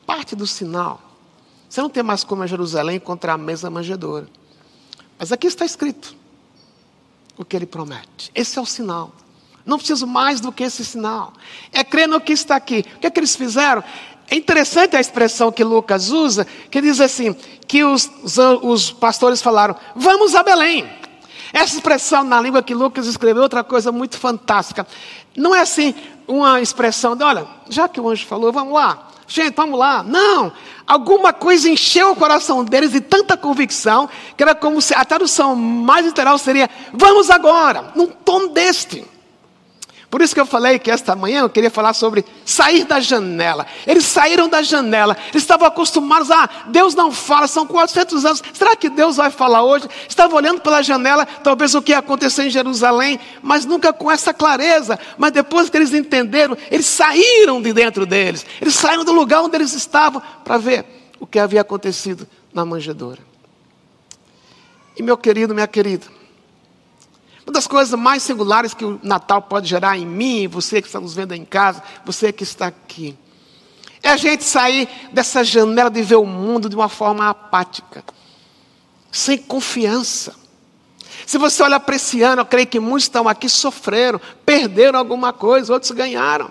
parte 0.06 0.36
do 0.36 0.46
sinal. 0.46 1.00
Você 1.68 1.80
não 1.80 1.88
tem 1.90 2.02
mais 2.02 2.22
como 2.22 2.44
em 2.44 2.48
Jerusalém 2.48 2.96
encontrar 2.96 3.34
a 3.34 3.38
mesa 3.38 3.70
manjedora. 3.70 4.28
Mas 5.18 5.32
aqui 5.32 5.46
está 5.46 5.64
escrito 5.64 6.14
o 7.36 7.44
que 7.44 7.56
ele 7.56 7.66
promete. 7.66 8.30
Esse 8.34 8.58
é 8.58 8.62
o 8.62 8.66
sinal. 8.66 9.12
Não 9.64 9.78
preciso 9.78 10.06
mais 10.06 10.40
do 10.40 10.52
que 10.52 10.62
esse 10.62 10.84
sinal. 10.84 11.32
É 11.72 11.82
crer 11.82 12.06
no 12.06 12.20
que 12.20 12.32
está 12.32 12.56
aqui. 12.56 12.84
O 12.96 13.00
que 13.00 13.06
é 13.06 13.10
que 13.10 13.18
eles 13.18 13.34
fizeram? 13.34 13.82
É 14.30 14.36
interessante 14.36 14.96
a 14.96 15.00
expressão 15.00 15.52
que 15.52 15.62
Lucas 15.62 16.10
usa, 16.10 16.46
que 16.70 16.80
diz 16.80 17.00
assim: 17.00 17.36
que 17.66 17.84
os, 17.84 18.10
os, 18.22 18.38
os 18.62 18.90
pastores 18.90 19.42
falaram, 19.42 19.76
vamos 19.94 20.34
a 20.34 20.42
Belém. 20.42 20.88
Essa 21.52 21.76
expressão 21.76 22.24
na 22.24 22.40
língua 22.40 22.62
que 22.62 22.74
Lucas 22.74 23.06
escreveu 23.06 23.42
é 23.42 23.44
outra 23.44 23.62
coisa 23.62 23.92
muito 23.92 24.18
fantástica. 24.18 24.86
Não 25.36 25.54
é 25.54 25.60
assim 25.60 25.94
uma 26.26 26.60
expressão 26.60 27.16
de, 27.16 27.22
olha, 27.22 27.46
já 27.68 27.88
que 27.88 28.00
o 28.00 28.08
anjo 28.08 28.26
falou, 28.26 28.52
vamos 28.52 28.74
lá. 28.74 29.08
Gente, 29.26 29.54
vamos 29.54 29.78
lá. 29.78 30.02
Não. 30.02 30.52
Alguma 30.86 31.32
coisa 31.32 31.68
encheu 31.68 32.10
o 32.10 32.16
coração 32.16 32.64
deles 32.64 32.92
de 32.92 33.00
tanta 33.00 33.36
convicção 33.36 34.08
que 34.36 34.42
era 34.42 34.54
como 34.54 34.82
se 34.82 34.94
a 34.94 35.04
tradução 35.04 35.56
mais 35.56 36.04
literal 36.04 36.36
seria: 36.38 36.68
vamos 36.92 37.30
agora, 37.30 37.92
num 37.94 38.06
tom 38.06 38.48
deste. 38.48 39.04
Por 40.14 40.22
isso 40.22 40.32
que 40.32 40.40
eu 40.40 40.46
falei 40.46 40.78
que 40.78 40.92
esta 40.92 41.16
manhã 41.16 41.40
eu 41.40 41.50
queria 41.50 41.72
falar 41.72 41.92
sobre 41.92 42.24
sair 42.46 42.84
da 42.84 43.00
janela. 43.00 43.66
Eles 43.84 44.04
saíram 44.04 44.48
da 44.48 44.62
janela, 44.62 45.16
eles 45.32 45.42
estavam 45.42 45.66
acostumados 45.66 46.30
a 46.30 46.48
Deus 46.68 46.94
não 46.94 47.10
fala, 47.10 47.48
são 47.48 47.66
400 47.66 48.24
anos. 48.24 48.40
Será 48.52 48.76
que 48.76 48.88
Deus 48.88 49.16
vai 49.16 49.32
falar 49.32 49.64
hoje? 49.64 49.88
Estavam 50.08 50.36
olhando 50.36 50.60
pela 50.60 50.82
janela, 50.82 51.26
talvez 51.26 51.74
o 51.74 51.82
que 51.82 51.90
ia 51.90 51.98
acontecer 51.98 52.44
em 52.44 52.50
Jerusalém, 52.50 53.18
mas 53.42 53.64
nunca 53.64 53.92
com 53.92 54.08
essa 54.08 54.32
clareza. 54.32 54.96
Mas 55.18 55.32
depois 55.32 55.68
que 55.68 55.76
eles 55.76 55.92
entenderam, 55.92 56.56
eles 56.70 56.86
saíram 56.86 57.60
de 57.60 57.72
dentro 57.72 58.06
deles, 58.06 58.46
eles 58.60 58.76
saíram 58.76 59.02
do 59.02 59.10
lugar 59.12 59.42
onde 59.42 59.56
eles 59.56 59.72
estavam 59.72 60.22
para 60.44 60.58
ver 60.58 60.84
o 61.18 61.26
que 61.26 61.40
havia 61.40 61.62
acontecido 61.62 62.24
na 62.52 62.64
manjedoura. 62.64 63.18
E 64.96 65.02
meu 65.02 65.16
querido, 65.16 65.52
minha 65.52 65.66
querida, 65.66 66.06
uma 67.46 67.52
das 67.52 67.66
coisas 67.66 67.98
mais 67.98 68.22
singulares 68.22 68.72
que 68.72 68.84
o 68.84 68.98
Natal 69.02 69.42
pode 69.42 69.68
gerar 69.68 69.98
em 69.98 70.06
mim, 70.06 70.48
você 70.48 70.80
que 70.80 70.88
está 70.88 70.98
nos 70.98 71.14
vendo 71.14 71.32
em 71.32 71.44
casa, 71.44 71.82
você 72.04 72.32
que 72.32 72.42
está 72.42 72.66
aqui, 72.68 73.16
é 74.02 74.10
a 74.10 74.16
gente 74.16 74.44
sair 74.44 74.88
dessa 75.12 75.44
janela 75.44 75.90
de 75.90 76.02
ver 76.02 76.16
o 76.16 76.26
mundo 76.26 76.68
de 76.68 76.76
uma 76.76 76.88
forma 76.88 77.28
apática, 77.28 78.02
sem 79.12 79.38
confiança. 79.38 80.34
Se 81.26 81.38
você 81.38 81.62
olha 81.62 81.78
para 81.78 81.96
esse 81.96 82.22
ano, 82.22 82.42
eu 82.42 82.46
creio 82.46 82.66
que 82.66 82.80
muitos 82.80 83.04
estão 83.04 83.28
aqui 83.28 83.48
sofreram, 83.48 84.20
perderam 84.44 84.98
alguma 84.98 85.32
coisa, 85.32 85.72
outros 85.72 85.92
ganharam. 85.92 86.50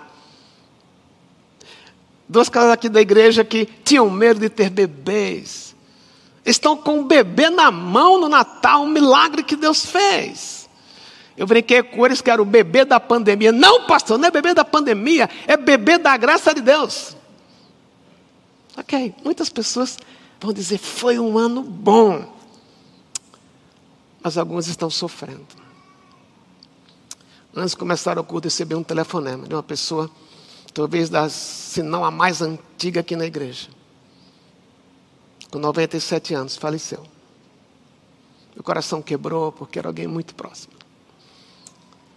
Duas 2.28 2.48
casas 2.48 2.72
aqui 2.72 2.88
da 2.88 3.00
igreja 3.00 3.44
que 3.44 3.66
tinham 3.84 4.08
medo 4.10 4.40
de 4.40 4.48
ter 4.48 4.70
bebês, 4.70 5.74
estão 6.44 6.76
com 6.76 7.00
um 7.00 7.04
bebê 7.04 7.50
na 7.50 7.70
mão 7.70 8.20
no 8.20 8.28
Natal, 8.28 8.82
um 8.82 8.88
milagre 8.88 9.42
que 9.42 9.56
Deus 9.56 9.86
fez. 9.86 10.63
Eu 11.36 11.46
brinquei 11.46 11.82
com 11.82 12.06
eles 12.06 12.20
que 12.20 12.30
era 12.30 12.40
o 12.40 12.44
bebê 12.44 12.84
da 12.84 13.00
pandemia. 13.00 13.50
Não, 13.50 13.86
pastor, 13.86 14.18
não 14.18 14.28
é 14.28 14.30
bebê 14.30 14.54
da 14.54 14.64
pandemia, 14.64 15.28
é 15.46 15.56
bebê 15.56 15.98
da 15.98 16.16
graça 16.16 16.54
de 16.54 16.60
Deus. 16.60 17.16
Ok, 18.76 19.14
muitas 19.24 19.48
pessoas 19.48 19.98
vão 20.40 20.52
dizer: 20.52 20.78
foi 20.78 21.18
um 21.18 21.36
ano 21.36 21.62
bom. 21.62 22.32
Mas 24.22 24.38
alguns 24.38 24.68
estão 24.68 24.88
sofrendo. 24.88 25.46
Antes 27.54 27.72
de 27.72 27.76
começar 27.76 28.18
o 28.18 28.24
culto, 28.24 28.46
recebi 28.46 28.74
um 28.74 28.82
telefonema 28.82 29.46
de 29.46 29.54
uma 29.54 29.62
pessoa, 29.62 30.10
talvez 30.72 31.08
das, 31.08 31.32
se 31.32 31.82
não 31.82 32.04
a 32.04 32.10
mais 32.10 32.42
antiga 32.42 33.00
aqui 33.00 33.14
na 33.14 33.26
igreja. 33.26 33.68
Com 35.50 35.58
97 35.58 36.34
anos, 36.34 36.56
faleceu. 36.56 37.04
Meu 38.54 38.64
coração 38.64 39.02
quebrou 39.02 39.52
porque 39.52 39.78
era 39.78 39.88
alguém 39.88 40.06
muito 40.06 40.34
próximo. 40.34 40.83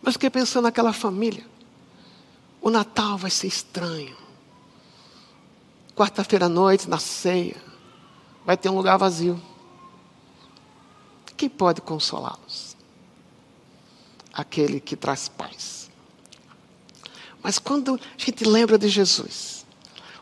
Mas 0.07 0.13
fiquei 0.13 0.29
pensando 0.29 0.63
naquela 0.63 0.93
família. 0.93 1.45
O 2.61 2.69
Natal 2.69 3.17
vai 3.17 3.29
ser 3.29 3.47
estranho. 3.47 4.15
Quarta-feira 5.93 6.45
à 6.45 6.49
noite, 6.49 6.89
na 6.89 6.97
ceia, 6.97 7.61
vai 8.45 8.55
ter 8.55 8.69
um 8.69 8.77
lugar 8.77 8.95
vazio. 8.95 9.37
Quem 11.35 11.49
pode 11.49 11.81
consolá-los? 11.81 12.77
Aquele 14.31 14.79
que 14.79 14.95
traz 14.95 15.27
paz. 15.27 15.91
Mas 17.43 17.59
quando 17.59 17.95
a 17.95 17.99
gente 18.17 18.45
lembra 18.45 18.77
de 18.77 18.87
Jesus, 18.87 19.65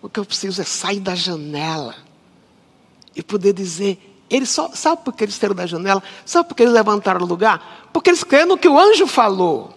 o 0.01 0.09
que 0.09 0.19
eu 0.19 0.25
preciso 0.25 0.63
é 0.63 0.65
sair 0.65 0.99
da 0.99 1.13
janela 1.13 1.95
e 3.15 3.21
poder 3.21 3.53
dizer 3.53 4.14
eles 4.35 4.49
só, 4.49 4.69
sabe 4.73 5.03
por 5.03 5.13
que 5.13 5.23
eles 5.23 5.35
saíram 5.35 5.55
da 5.55 5.65
janela? 5.65 6.01
Sabe 6.25 6.47
por 6.49 6.55
que 6.55 6.63
eles 6.63 6.73
levantaram 6.73 7.19
do 7.19 7.25
lugar? 7.25 7.89
Porque 7.93 8.09
eles 8.09 8.23
creem 8.23 8.45
no 8.45 8.57
que 8.57 8.67
o 8.67 8.79
anjo 8.79 9.07
falou. 9.07 9.73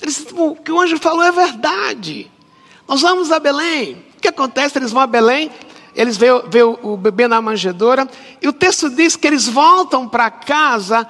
Eles, 0.00 0.26
o 0.32 0.54
que 0.56 0.72
o 0.72 0.80
anjo 0.80 0.98
falou 0.98 1.22
é 1.22 1.30
verdade. 1.30 2.30
Nós 2.88 3.00
vamos 3.00 3.30
a 3.30 3.38
Belém. 3.38 4.04
O 4.16 4.20
que 4.20 4.28
acontece? 4.28 4.78
Eles 4.78 4.92
vão 4.92 5.02
a 5.02 5.06
Belém, 5.06 5.50
eles 5.94 6.16
veem, 6.16 6.42
veem 6.48 6.64
o, 6.64 6.92
o 6.92 6.96
bebê 6.96 7.26
na 7.26 7.40
manjedoura, 7.40 8.08
e 8.40 8.48
o 8.48 8.52
texto 8.52 8.90
diz 8.90 9.16
que 9.16 9.26
eles 9.26 9.48
voltam 9.48 10.08
para 10.08 10.30
casa 10.30 11.08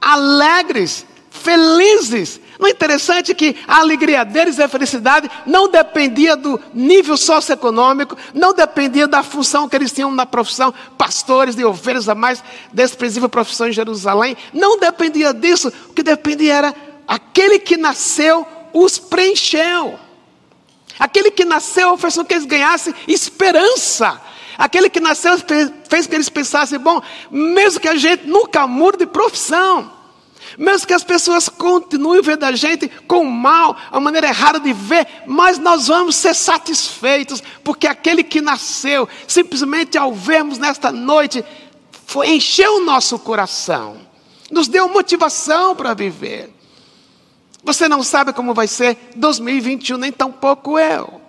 alegres, 0.00 1.06
felizes. 1.30 2.40
Não 2.62 2.68
é 2.68 2.70
interessante 2.70 3.34
que 3.34 3.56
a 3.66 3.80
alegria 3.80 4.24
deles 4.24 4.56
e 4.56 4.62
a 4.62 4.68
felicidade 4.68 5.28
não 5.44 5.68
dependia 5.68 6.36
do 6.36 6.60
nível 6.72 7.16
socioeconômico, 7.16 8.16
não 8.32 8.54
dependia 8.54 9.08
da 9.08 9.20
função 9.24 9.68
que 9.68 9.74
eles 9.74 9.90
tinham 9.90 10.12
na 10.12 10.24
profissão, 10.24 10.72
pastores 10.96 11.56
de 11.56 11.64
ovelhas, 11.64 12.08
a 12.08 12.14
mais 12.14 12.40
desprezível 12.72 13.28
profissão 13.28 13.66
em 13.66 13.72
Jerusalém, 13.72 14.36
não 14.54 14.78
dependia 14.78 15.34
disso, 15.34 15.72
o 15.88 15.92
que 15.92 16.04
dependia 16.04 16.54
era 16.54 16.74
aquele 17.08 17.58
que 17.58 17.76
nasceu 17.76 18.46
os 18.72 18.96
preencheu. 18.96 19.98
Aquele 21.00 21.32
que 21.32 21.44
nasceu 21.44 21.98
fez 21.98 22.14
com 22.14 22.24
que 22.24 22.34
eles 22.34 22.46
ganhassem 22.46 22.94
esperança. 23.08 24.22
Aquele 24.56 24.88
que 24.88 25.00
nasceu 25.00 25.36
fez 25.88 26.06
que 26.06 26.14
eles 26.14 26.28
pensassem: 26.28 26.78
bom, 26.78 27.02
mesmo 27.28 27.80
que 27.80 27.88
a 27.88 27.96
gente 27.96 28.24
nunca 28.28 28.68
mude 28.68 28.98
de 28.98 29.06
profissão, 29.06 29.90
mesmo 30.58 30.86
que 30.86 30.92
as 30.92 31.04
pessoas 31.04 31.48
continuem 31.48 32.22
vendo 32.22 32.44
a 32.44 32.52
gente 32.52 32.88
com 33.06 33.24
mal, 33.24 33.76
a 33.90 33.98
maneira 34.00 34.28
errada 34.28 34.60
de 34.60 34.72
ver, 34.72 35.06
mas 35.26 35.58
nós 35.58 35.88
vamos 35.88 36.16
ser 36.16 36.34
satisfeitos, 36.34 37.42
porque 37.64 37.86
aquele 37.86 38.22
que 38.22 38.40
nasceu, 38.40 39.08
simplesmente 39.26 39.96
ao 39.96 40.12
vermos 40.12 40.58
nesta 40.58 40.92
noite, 40.92 41.44
foi, 42.06 42.30
encheu 42.30 42.76
o 42.76 42.84
nosso 42.84 43.18
coração, 43.18 43.96
nos 44.50 44.68
deu 44.68 44.88
motivação 44.88 45.74
para 45.74 45.94
viver. 45.94 46.52
Você 47.64 47.88
não 47.88 48.02
sabe 48.02 48.32
como 48.32 48.52
vai 48.52 48.66
ser 48.66 48.98
2021, 49.16 49.96
nem 49.96 50.12
tampouco 50.12 50.78
eu. 50.78 51.21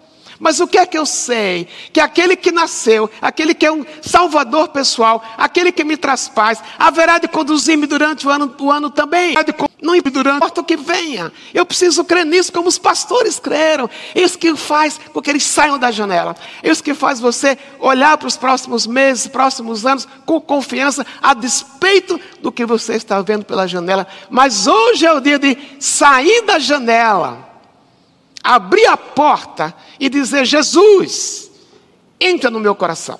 Mas 0.43 0.59
o 0.59 0.67
que 0.67 0.77
é 0.77 0.85
que 0.85 0.97
eu 0.97 1.05
sei? 1.05 1.69
Que 1.93 2.01
aquele 2.01 2.35
que 2.35 2.51
nasceu, 2.51 3.09
aquele 3.21 3.53
que 3.53 3.65
é 3.65 3.71
um 3.71 3.85
salvador 4.01 4.67
pessoal, 4.67 5.23
aquele 5.37 5.71
que 5.71 5.85
me 5.85 5.95
traz 5.95 6.27
paz, 6.27 6.61
haverá 6.77 7.17
de 7.17 7.29
conduzir-me 7.29 7.87
durante 7.87 8.27
o 8.27 8.29
ano, 8.29 8.53
o 8.59 8.69
ano 8.69 8.89
também. 8.89 9.35
Não 9.81 9.95
importa 9.95 10.59
o 10.59 10.63
que 10.65 10.75
venha. 10.75 11.31
Eu 11.53 11.65
preciso 11.65 12.03
crer 12.03 12.25
nisso 12.25 12.51
como 12.51 12.67
os 12.67 12.77
pastores 12.77 13.39
creram. 13.39 13.89
Isso 14.13 14.37
que 14.37 14.53
faz 14.53 14.99
com 15.13 15.21
que 15.21 15.29
eles 15.29 15.45
saiam 15.45 15.79
da 15.79 15.91
janela. 15.91 16.35
Isso 16.61 16.83
que 16.83 16.93
faz 16.93 17.21
você 17.21 17.57
olhar 17.79 18.17
para 18.17 18.27
os 18.27 18.35
próximos 18.35 18.85
meses, 18.85 19.27
próximos 19.27 19.85
anos, 19.85 20.05
com 20.25 20.41
confiança, 20.41 21.05
a 21.21 21.33
despeito 21.33 22.19
do 22.41 22.51
que 22.51 22.65
você 22.65 22.95
está 22.95 23.21
vendo 23.21 23.45
pela 23.45 23.65
janela. 23.65 24.05
Mas 24.29 24.67
hoje 24.67 25.05
é 25.05 25.13
o 25.13 25.21
dia 25.21 25.39
de 25.39 25.57
sair 25.79 26.41
da 26.41 26.59
janela 26.59 27.52
abrir 28.43 28.85
a 28.87 28.97
porta 28.97 29.73
e 29.99 30.09
dizer: 30.09 30.45
Jesus, 30.45 31.49
entra 32.19 32.49
no 32.49 32.59
meu 32.59 32.75
coração. 32.75 33.19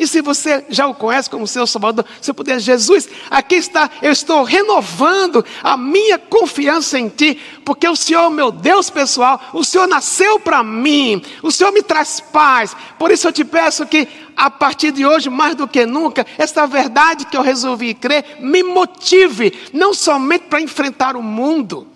E 0.00 0.06
se 0.06 0.22
você 0.22 0.64
já 0.70 0.86
o 0.86 0.94
conhece 0.94 1.28
como 1.28 1.46
seu 1.46 1.66
Salvador, 1.66 2.06
você 2.18 2.32
puder, 2.32 2.58
Jesus, 2.58 3.06
aqui 3.30 3.56
está, 3.56 3.90
eu 4.00 4.10
estou 4.10 4.42
renovando 4.44 5.44
a 5.62 5.76
minha 5.76 6.18
confiança 6.18 6.98
em 6.98 7.10
Ti, 7.10 7.38
porque 7.66 7.86
o 7.86 7.94
Senhor, 7.94 8.30
meu 8.30 8.50
Deus 8.50 8.88
pessoal, 8.88 9.38
o 9.52 9.62
Senhor 9.62 9.86
nasceu 9.86 10.40
para 10.40 10.64
mim, 10.64 11.22
o 11.42 11.52
Senhor 11.52 11.70
me 11.70 11.82
traz 11.82 12.18
paz. 12.18 12.74
Por 12.98 13.10
isso 13.10 13.28
eu 13.28 13.32
te 13.32 13.44
peço 13.44 13.84
que, 13.84 14.08
a 14.34 14.50
partir 14.50 14.90
de 14.90 15.04
hoje, 15.04 15.28
mais 15.28 15.54
do 15.54 15.68
que 15.68 15.84
nunca, 15.84 16.26
essa 16.38 16.66
verdade 16.66 17.26
que 17.26 17.36
eu 17.36 17.42
resolvi 17.42 17.92
crer 17.92 18.38
me 18.40 18.62
motive, 18.62 19.52
não 19.70 19.92
somente 19.92 20.44
para 20.44 20.62
enfrentar 20.62 21.14
o 21.14 21.22
mundo, 21.22 21.86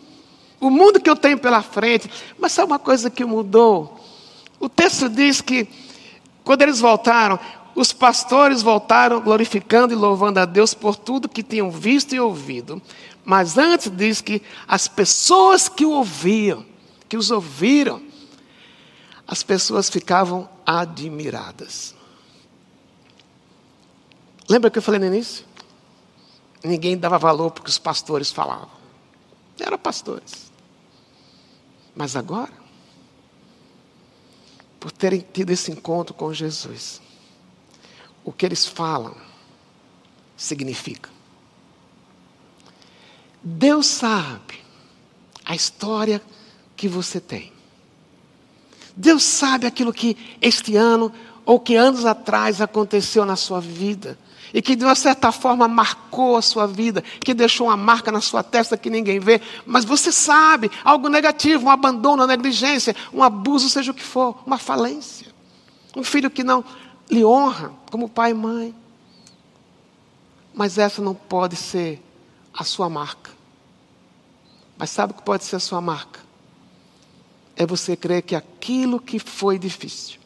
o 0.67 0.71
mundo 0.71 0.99
que 0.99 1.11
eu 1.11 1.17
tenho 1.17 1.39
pela 1.39 1.63
frente. 1.63 2.11
Mas 2.39 2.53
sabe 2.53 2.73
uma 2.73 2.79
coisa 2.79 3.11
que 3.11 3.25
mudou? 3.25 4.01
O 4.59 4.69
texto 4.69 5.09
diz 5.09 5.41
que, 5.41 5.69
quando 6.43 6.63
eles 6.63 6.81
voltaram, 6.81 7.39
os 7.75 7.93
pastores 7.93 8.63
voltaram 8.63 9.21
glorificando 9.21 9.93
e 9.93 9.97
louvando 9.97 10.41
a 10.41 10.45
Deus 10.45 10.73
por 10.73 10.97
tudo 10.97 11.29
que 11.29 11.43
tinham 11.43 11.71
visto 11.71 12.15
e 12.15 12.21
ouvido. 12.21 12.81
Mas 13.25 13.59
antes 13.59 13.91
diz 13.91 14.21
que 14.21 14.41
as 14.67 14.89
pessoas 14.89 15.69
que 15.69 15.85
o 15.85 15.91
ouviam, 15.91 16.65
que 17.09 17.17
os 17.17 17.31
ouviram, 17.31 18.03
as 19.27 19.43
pessoas 19.43 19.91
ficavam 19.91 20.49
admiradas. 20.65 21.95
Lembra 24.49 24.71
que 24.71 24.79
eu 24.79 24.83
falei 24.83 25.01
no 25.01 25.07
início? 25.07 25.45
Ninguém 26.63 26.97
dava 26.97 27.19
valor 27.19 27.51
porque 27.51 27.69
os 27.69 27.79
pastores 27.79 28.31
falavam. 28.31 28.71
Eram 29.59 29.79
pastores. 29.79 30.54
Mas 31.95 32.17
agora, 32.17 32.53
por 34.81 34.91
terem 34.91 35.25
tido 35.33 35.51
esse 35.51 35.71
encontro 35.71 36.13
com 36.15 36.33
Jesus, 36.33 37.01
o 38.25 38.33
que 38.33 38.45
eles 38.45 38.67
falam 38.67 39.17
significa. 40.37 41.11
Deus 43.43 43.87
sabe 43.87 44.61
a 45.45 45.55
história 45.55 46.21
que 46.77 46.89
você 46.89 47.21
tem. 47.21 47.53
Deus 48.97 49.23
sabe 49.23 49.67
aquilo 49.67 49.93
que 49.93 50.17
este 50.41 50.77
ano 50.77 51.13
ou 51.45 51.61
que 51.61 51.77
anos 51.77 52.05
atrás 52.05 52.61
aconteceu 52.61 53.25
na 53.25 53.37
sua 53.37 53.61
vida 53.61 54.19
e 54.55 54.63
que 54.63 54.77
de 54.77 54.85
uma 54.85 54.95
certa 54.95 55.33
forma 55.33 55.67
marcou 55.67 56.37
a 56.37 56.43
sua 56.43 56.65
vida, 56.65 57.03
que 57.03 57.35
deixou 57.35 57.67
uma 57.67 57.77
marca 57.77 58.13
na 58.13 58.21
sua 58.21 58.41
testa 58.41 58.77
que 58.77 58.89
ninguém 58.89 59.19
vê, 59.19 59.41
mas 59.67 59.85
você 59.85 60.13
sabe, 60.13 60.71
algo 60.85 61.09
negativo, 61.09 61.67
um 61.67 61.71
abandono, 61.71 62.23
uma 62.23 62.29
negligência, 62.29 62.95
um 63.13 63.25
abuso, 63.25 63.69
seja 63.69 63.91
o 63.91 63.95
que 63.95 64.03
for, 64.03 64.41
uma 64.47 64.57
falência. 64.57 65.35
Um 65.97 66.05
filho 66.05 66.31
que 66.31 66.45
não 66.45 66.65
lhe 67.11 67.25
honra 67.25 67.73
como 67.91 68.09
pai 68.09 68.31
e 68.31 68.35
mãe. 68.35 68.73
Mas 70.55 70.79
essa 70.79 71.03
não 71.03 71.17
pode 71.17 71.57
ser 71.57 72.01
a 72.57 72.63
sua 72.63 72.89
marca. 72.89 73.33
Mas 74.79 74.91
sabe 74.91 75.13
o 75.13 75.17
que 75.17 75.23
pode 75.23 75.43
ser 75.43 75.57
a 75.57 75.61
sua 75.61 75.81
marca? 75.81 76.21
É 77.57 77.67
você 77.67 77.97
crer 77.97 78.23
que 78.23 78.37
aquilo 78.37 79.01
que 79.01 79.19
foi 79.19 79.59
difícil, 79.59 80.21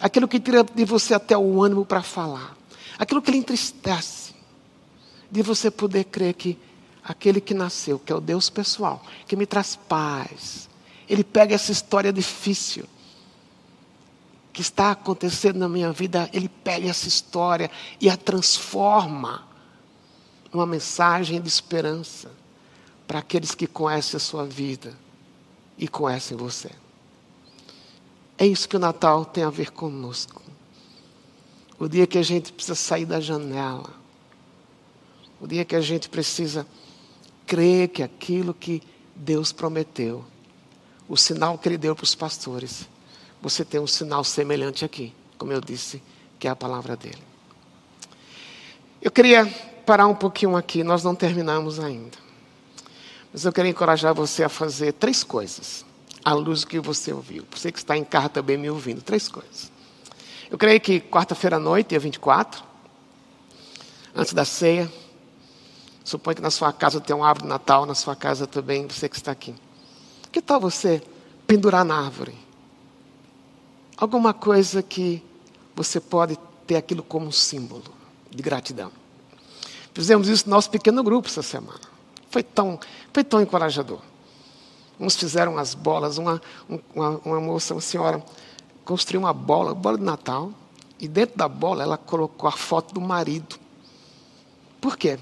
aquilo 0.00 0.28
que 0.28 0.38
tira 0.38 0.62
de 0.62 0.84
você 0.84 1.14
até 1.14 1.36
o 1.36 1.62
ânimo 1.62 1.84
para 1.84 2.02
falar, 2.02 2.57
aquilo 2.98 3.22
que 3.22 3.30
lhe 3.30 3.38
entristece, 3.38 4.34
de 5.30 5.42
você 5.42 5.70
poder 5.70 6.04
crer 6.04 6.34
que 6.34 6.58
aquele 7.02 7.40
que 7.40 7.54
nasceu, 7.54 7.98
que 7.98 8.12
é 8.12 8.16
o 8.16 8.20
Deus 8.20 8.50
pessoal, 8.50 9.02
que 9.26 9.36
me 9.36 9.46
traz 9.46 9.76
paz, 9.76 10.68
ele 11.08 11.24
pega 11.24 11.54
essa 11.54 11.72
história 11.72 12.12
difícil 12.12 12.84
que 14.52 14.60
está 14.60 14.90
acontecendo 14.90 15.58
na 15.58 15.68
minha 15.68 15.92
vida, 15.92 16.28
ele 16.32 16.48
pega 16.48 16.88
essa 16.88 17.06
história 17.06 17.70
e 18.00 18.10
a 18.10 18.16
transforma 18.16 19.46
numa 20.52 20.66
mensagem 20.66 21.40
de 21.40 21.48
esperança 21.48 22.30
para 23.06 23.20
aqueles 23.20 23.54
que 23.54 23.66
conhecem 23.66 24.16
a 24.16 24.20
sua 24.20 24.44
vida 24.44 24.92
e 25.78 25.86
conhecem 25.86 26.36
você. 26.36 26.70
É 28.36 28.46
isso 28.46 28.68
que 28.68 28.76
o 28.76 28.80
Natal 28.80 29.24
tem 29.24 29.44
a 29.44 29.50
ver 29.50 29.70
conosco. 29.70 30.47
O 31.78 31.88
dia 31.88 32.06
que 32.06 32.18
a 32.18 32.22
gente 32.22 32.52
precisa 32.52 32.74
sair 32.74 33.04
da 33.04 33.20
janela. 33.20 33.90
O 35.40 35.46
dia 35.46 35.64
que 35.64 35.76
a 35.76 35.80
gente 35.80 36.08
precisa 36.08 36.66
crer 37.46 37.88
que 37.88 38.02
aquilo 38.02 38.52
que 38.52 38.82
Deus 39.14 39.52
prometeu, 39.52 40.24
o 41.08 41.16
sinal 41.16 41.56
que 41.56 41.68
Ele 41.68 41.78
deu 41.78 41.94
para 41.94 42.04
os 42.04 42.14
pastores, 42.14 42.88
você 43.40 43.64
tem 43.64 43.80
um 43.80 43.86
sinal 43.86 44.24
semelhante 44.24 44.84
aqui, 44.84 45.14
como 45.38 45.52
eu 45.52 45.60
disse, 45.60 46.02
que 46.38 46.48
é 46.48 46.50
a 46.50 46.56
palavra 46.56 46.96
dele. 46.96 47.22
Eu 49.00 49.10
queria 49.10 49.46
parar 49.86 50.08
um 50.08 50.14
pouquinho 50.14 50.56
aqui, 50.56 50.82
nós 50.82 51.04
não 51.04 51.14
terminamos 51.14 51.78
ainda. 51.78 52.18
Mas 53.32 53.44
eu 53.44 53.52
queria 53.52 53.70
encorajar 53.70 54.12
você 54.12 54.42
a 54.42 54.48
fazer 54.48 54.92
três 54.92 55.22
coisas, 55.22 55.84
à 56.24 56.32
luz 56.32 56.62
do 56.62 56.66
que 56.66 56.80
você 56.80 57.12
ouviu. 57.12 57.44
Você 57.52 57.70
que 57.70 57.78
está 57.78 57.96
em 57.96 58.04
casa 58.04 58.28
também 58.28 58.56
me 58.56 58.68
ouvindo, 58.68 59.00
três 59.00 59.28
coisas. 59.28 59.70
Eu 60.50 60.56
creio 60.56 60.80
que 60.80 60.98
quarta-feira 60.98 61.56
à 61.56 61.58
noite, 61.58 61.88
dia 61.88 62.00
24, 62.00 62.64
antes 64.14 64.32
da 64.32 64.46
ceia, 64.46 64.90
suponho 66.02 66.36
que 66.36 66.42
na 66.42 66.50
sua 66.50 66.72
casa 66.72 67.00
tem 67.00 67.14
um 67.14 67.22
árvore 67.22 67.42
de 67.42 67.48
Natal, 67.48 67.84
na 67.84 67.94
sua 67.94 68.16
casa 68.16 68.46
também, 68.46 68.86
você 68.86 69.10
que 69.10 69.16
está 69.16 69.30
aqui. 69.30 69.54
Que 70.32 70.40
tal 70.40 70.58
você 70.58 71.02
pendurar 71.46 71.84
na 71.84 71.98
árvore? 71.98 72.34
Alguma 73.94 74.32
coisa 74.32 74.82
que 74.82 75.22
você 75.76 76.00
pode 76.00 76.38
ter 76.66 76.76
aquilo 76.76 77.02
como 77.02 77.26
um 77.26 77.32
símbolo 77.32 77.84
de 78.30 78.42
gratidão. 78.42 78.90
Fizemos 79.92 80.28
isso 80.28 80.48
no 80.48 80.54
nosso 80.54 80.70
pequeno 80.70 81.02
grupo 81.02 81.28
essa 81.28 81.42
semana. 81.42 81.80
Foi 82.30 82.42
tão, 82.42 82.80
foi 83.12 83.22
tão 83.22 83.42
encorajador. 83.42 84.00
Uns 84.98 85.14
fizeram 85.14 85.58
as 85.58 85.74
bolas, 85.74 86.16
uma, 86.16 86.40
uma, 86.94 87.20
uma 87.24 87.40
moça, 87.40 87.74
uma 87.74 87.80
senhora, 87.80 88.22
construiu 88.88 89.20
uma 89.20 89.34
bola, 89.34 89.74
bola 89.74 89.98
de 89.98 90.02
Natal, 90.02 90.50
e 90.98 91.06
dentro 91.06 91.36
da 91.36 91.46
bola 91.46 91.82
ela 91.82 91.98
colocou 91.98 92.48
a 92.48 92.52
foto 92.52 92.94
do 92.94 93.02
marido. 93.02 93.60
Por 94.80 94.96
quê? 94.96 95.18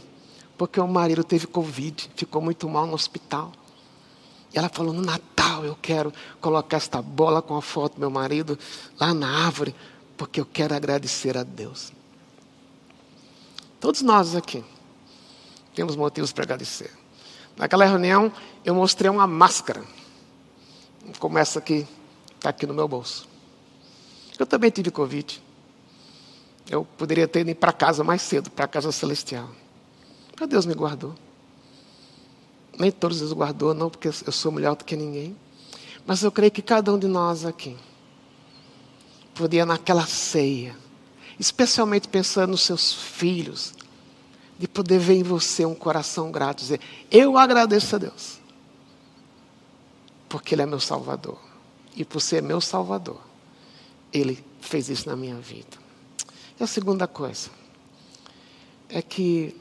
Porque 0.56 0.78
o 0.78 0.86
marido 0.86 1.24
teve 1.24 1.48
Covid, 1.48 2.08
ficou 2.14 2.40
muito 2.40 2.68
mal 2.68 2.86
no 2.86 2.94
hospital. 2.94 3.50
E 4.54 4.58
ela 4.58 4.68
falou: 4.68 4.92
no 4.92 5.02
Natal 5.02 5.64
eu 5.64 5.76
quero 5.82 6.12
colocar 6.40 6.76
esta 6.76 7.02
bola 7.02 7.42
com 7.42 7.56
a 7.56 7.60
foto 7.60 7.94
do 7.94 8.00
meu 8.00 8.10
marido 8.10 8.56
lá 9.00 9.12
na 9.12 9.44
árvore, 9.44 9.74
porque 10.16 10.40
eu 10.40 10.46
quero 10.46 10.72
agradecer 10.72 11.36
a 11.36 11.42
Deus. 11.42 11.92
Todos 13.80 14.00
nós 14.00 14.36
aqui 14.36 14.64
temos 15.74 15.96
motivos 15.96 16.32
para 16.32 16.44
agradecer. 16.44 16.92
Naquela 17.56 17.84
reunião 17.84 18.32
eu 18.64 18.76
mostrei 18.76 19.10
uma 19.10 19.26
máscara, 19.26 19.82
como 21.18 21.36
essa 21.36 21.60
que 21.60 21.84
está 22.36 22.50
aqui 22.50 22.64
no 22.64 22.72
meu 22.72 22.86
bolso. 22.86 23.34
Eu 24.38 24.46
também 24.46 24.70
tive 24.70 24.90
Covid. 24.90 25.42
Eu 26.68 26.84
poderia 26.96 27.28
ter 27.28 27.40
ido 27.40 27.54
para 27.54 27.72
casa 27.72 28.02
mais 28.02 28.22
cedo, 28.22 28.50
para 28.50 28.64
a 28.64 28.68
casa 28.68 28.90
celestial. 28.92 29.48
Mas 30.38 30.48
Deus 30.48 30.66
me 30.66 30.74
guardou. 30.74 31.14
Nem 32.78 32.90
todos 32.90 33.20
Deus 33.20 33.32
guardou, 33.32 33.72
não 33.72 33.88
porque 33.88 34.08
eu 34.08 34.32
sou 34.32 34.52
melhor 34.52 34.76
do 34.76 34.84
que 34.84 34.96
ninguém. 34.96 35.36
Mas 36.06 36.22
eu 36.22 36.30
creio 36.30 36.52
que 36.52 36.62
cada 36.62 36.92
um 36.92 36.98
de 36.98 37.06
nós 37.06 37.44
aqui 37.44 37.76
poder 39.34 39.66
naquela 39.66 40.06
ceia, 40.06 40.74
especialmente 41.38 42.08
pensando 42.08 42.50
nos 42.50 42.62
seus 42.62 42.92
filhos, 42.92 43.74
de 44.58 44.66
poder 44.66 44.98
ver 44.98 45.14
em 45.14 45.22
você 45.22 45.64
um 45.66 45.74
coração 45.74 46.30
grato, 46.30 46.60
dizer: 46.60 46.80
Eu 47.10 47.36
agradeço 47.36 47.94
a 47.94 47.98
Deus, 47.98 48.40
porque 50.28 50.54
Ele 50.54 50.62
é 50.62 50.66
meu 50.66 50.80
Salvador, 50.80 51.38
e 51.94 52.04
por 52.04 52.20
ser 52.20 52.42
meu 52.42 52.60
Salvador, 52.60 53.20
Ele 54.16 54.44
fez 54.60 54.88
isso 54.88 55.08
na 55.08 55.16
minha 55.16 55.36
vida. 55.36 55.76
E 56.58 56.64
a 56.64 56.66
segunda 56.66 57.06
coisa 57.06 57.50
é 58.88 59.02
que 59.02 59.54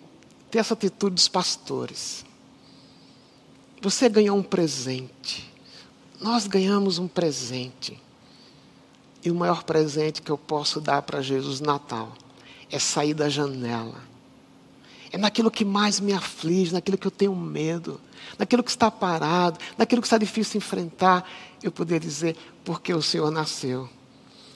ter 0.50 0.60
essa 0.60 0.74
atitude 0.74 1.16
dos 1.16 1.28
pastores. 1.28 2.26
Você 3.82 4.08
ganhou 4.08 4.38
um 4.38 4.44
presente. 4.44 5.52
Nós 6.22 6.48
ganhamos 6.48 6.98
um 6.98 7.08
presente. 7.08 8.02
E 9.24 9.30
o 9.30 9.36
maior 9.36 9.64
presente 9.64 10.22
que 10.22 10.32
eu 10.32 10.38
posso 10.38 10.80
dar 10.80 11.02
para 11.02 11.22
Jesus 11.22 11.60
Natal 11.60 12.14
é 12.72 12.80
sair 12.80 13.14
da 13.14 13.28
janela. 13.28 14.02
É 15.12 15.18
naquilo 15.18 15.52
que 15.52 15.66
mais 15.66 16.00
me 16.00 16.14
aflige, 16.14 16.74
naquilo 16.74 16.98
que 16.98 17.08
eu 17.08 17.12
tenho 17.12 17.36
medo, 17.36 18.00
naquilo 18.38 18.64
que 18.64 18.70
está 18.70 18.90
parado, 18.90 19.60
naquilo 19.78 20.02
que 20.02 20.08
está 20.08 20.18
difícil 20.18 20.58
enfrentar, 20.58 21.30
eu 21.64 21.72
poder 21.72 22.00
dizer, 22.00 22.36
porque 22.64 22.94
o 22.94 23.02
Senhor 23.02 23.32
nasceu, 23.32 23.90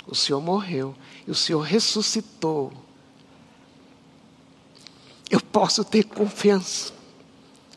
o 0.10 0.16
Senhor 0.16 0.42
morreu 0.42 0.96
e 1.28 1.32
o 1.32 1.36
Senhor 1.36 1.62
ressuscitou. 1.62 2.74
Eu 5.30 5.40
posso 5.40 5.84
ter 5.84 6.04
confiança 6.04 6.92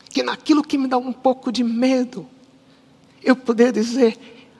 que 0.09 0.23
naquilo 0.23 0.63
que 0.63 0.77
me 0.77 0.87
dá 0.87 0.97
um 0.97 1.13
pouco 1.13 1.51
de 1.51 1.63
medo, 1.63 2.27
eu 3.21 3.35
poder 3.35 3.71
dizer, 3.71 4.17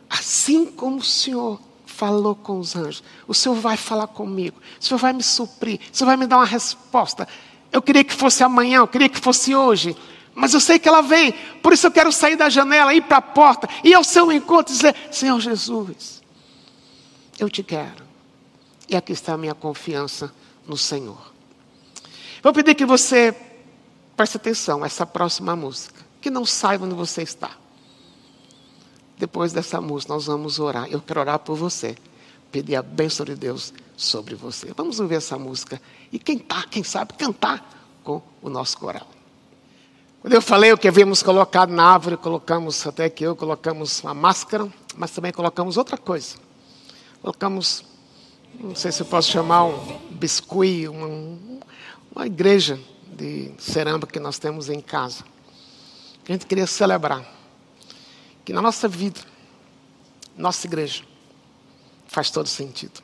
assim 0.09 0.65
como 0.65 0.97
o 0.97 1.03
Senhor 1.03 1.59
falou 1.85 2.35
com 2.35 2.59
os 2.59 2.75
anjos, 2.75 3.03
o 3.27 3.33
Senhor 3.33 3.55
vai 3.55 3.77
falar 3.77 4.07
comigo, 4.07 4.59
o 4.79 4.83
Senhor 4.83 4.97
vai 4.97 5.13
me 5.13 5.23
suprir, 5.23 5.79
o 5.91 5.95
Senhor 5.95 6.07
vai 6.07 6.17
me 6.17 6.27
dar 6.27 6.37
uma 6.37 6.45
resposta. 6.45 7.27
Eu 7.71 7.81
queria 7.81 8.03
que 8.03 8.13
fosse 8.13 8.43
amanhã, 8.43 8.77
eu 8.77 8.87
queria 8.87 9.09
que 9.09 9.19
fosse 9.19 9.55
hoje, 9.55 9.95
mas 10.35 10.53
eu 10.53 10.59
sei 10.59 10.79
que 10.79 10.87
ela 10.87 11.01
vem, 11.01 11.33
por 11.61 11.73
isso 11.73 11.87
eu 11.87 11.91
quero 11.91 12.11
sair 12.11 12.35
da 12.35 12.49
janela, 12.49 12.93
ir 12.93 13.01
para 13.01 13.17
a 13.17 13.21
porta, 13.21 13.67
ir 13.83 13.93
ao 13.93 14.03
seu 14.03 14.31
encontro 14.31 14.73
e 14.73 14.77
dizer: 14.77 14.95
Senhor 15.11 15.39
Jesus, 15.39 16.22
eu 17.39 17.49
te 17.49 17.63
quero. 17.63 18.03
E 18.87 18.95
aqui 18.95 19.13
está 19.13 19.33
a 19.33 19.37
minha 19.37 19.55
confiança 19.55 20.33
no 20.67 20.77
Senhor. 20.77 21.33
Vou 22.41 22.53
pedir 22.53 22.75
que 22.75 22.85
você 22.85 23.35
Preste 24.15 24.37
atenção, 24.37 24.85
essa 24.85 25.05
próxima 25.05 25.55
música. 25.55 26.03
Que 26.21 26.29
não 26.29 26.45
saiba 26.45 26.85
onde 26.85 26.95
você 26.95 27.23
está. 27.23 27.51
Depois 29.17 29.51
dessa 29.51 29.81
música, 29.81 30.13
nós 30.13 30.25
vamos 30.25 30.59
orar. 30.59 30.87
Eu 30.89 31.01
quero 31.01 31.19
orar 31.19 31.39
por 31.39 31.55
você. 31.55 31.97
Pedir 32.51 32.75
a 32.75 32.81
bênção 32.83 33.25
de 33.25 33.35
Deus 33.35 33.73
sobre 33.97 34.35
você. 34.35 34.71
Vamos 34.75 34.99
ouvir 34.99 35.15
essa 35.15 35.37
música. 35.37 35.81
E 36.11 36.19
quem 36.19 36.37
está, 36.37 36.63
quem 36.63 36.83
sabe, 36.83 37.13
cantar 37.13 37.99
com 38.03 38.21
o 38.41 38.49
nosso 38.49 38.77
coral. 38.77 39.07
Quando 40.21 40.33
eu 40.33 40.41
falei 40.41 40.71
o 40.71 40.77
que 40.77 40.87
havíamos 40.87 41.23
colocado 41.23 41.71
na 41.71 41.83
árvore, 41.83 42.15
colocamos, 42.15 42.85
até 42.85 43.09
que 43.09 43.25
eu 43.25 43.35
colocamos 43.35 44.01
uma 44.03 44.13
máscara, 44.13 44.71
mas 44.95 45.11
também 45.11 45.33
colocamos 45.33 45.75
outra 45.75 45.97
coisa. 45.97 46.37
Colocamos, 47.23 47.85
não 48.59 48.75
sei 48.75 48.91
se 48.91 49.01
eu 49.01 49.05
posso 49.05 49.31
chamar 49.31 49.63
um 49.63 49.97
biscuit, 50.09 50.89
uma, 50.89 51.07
uma 52.13 52.25
igreja 52.27 52.77
de 53.07 53.53
cerâmica 53.57 54.07
que 54.07 54.19
nós 54.19 54.37
temos 54.37 54.67
em 54.67 54.81
casa. 54.81 55.23
A 56.27 56.31
gente 56.33 56.45
queria 56.45 56.67
celebrar 56.67 57.25
que 58.43 58.51
na 58.51 58.61
nossa 58.61 58.89
vida, 58.89 59.21
nossa 60.35 60.67
igreja, 60.67 61.05
faz 62.07 62.29
todo 62.29 62.49
sentido. 62.49 63.01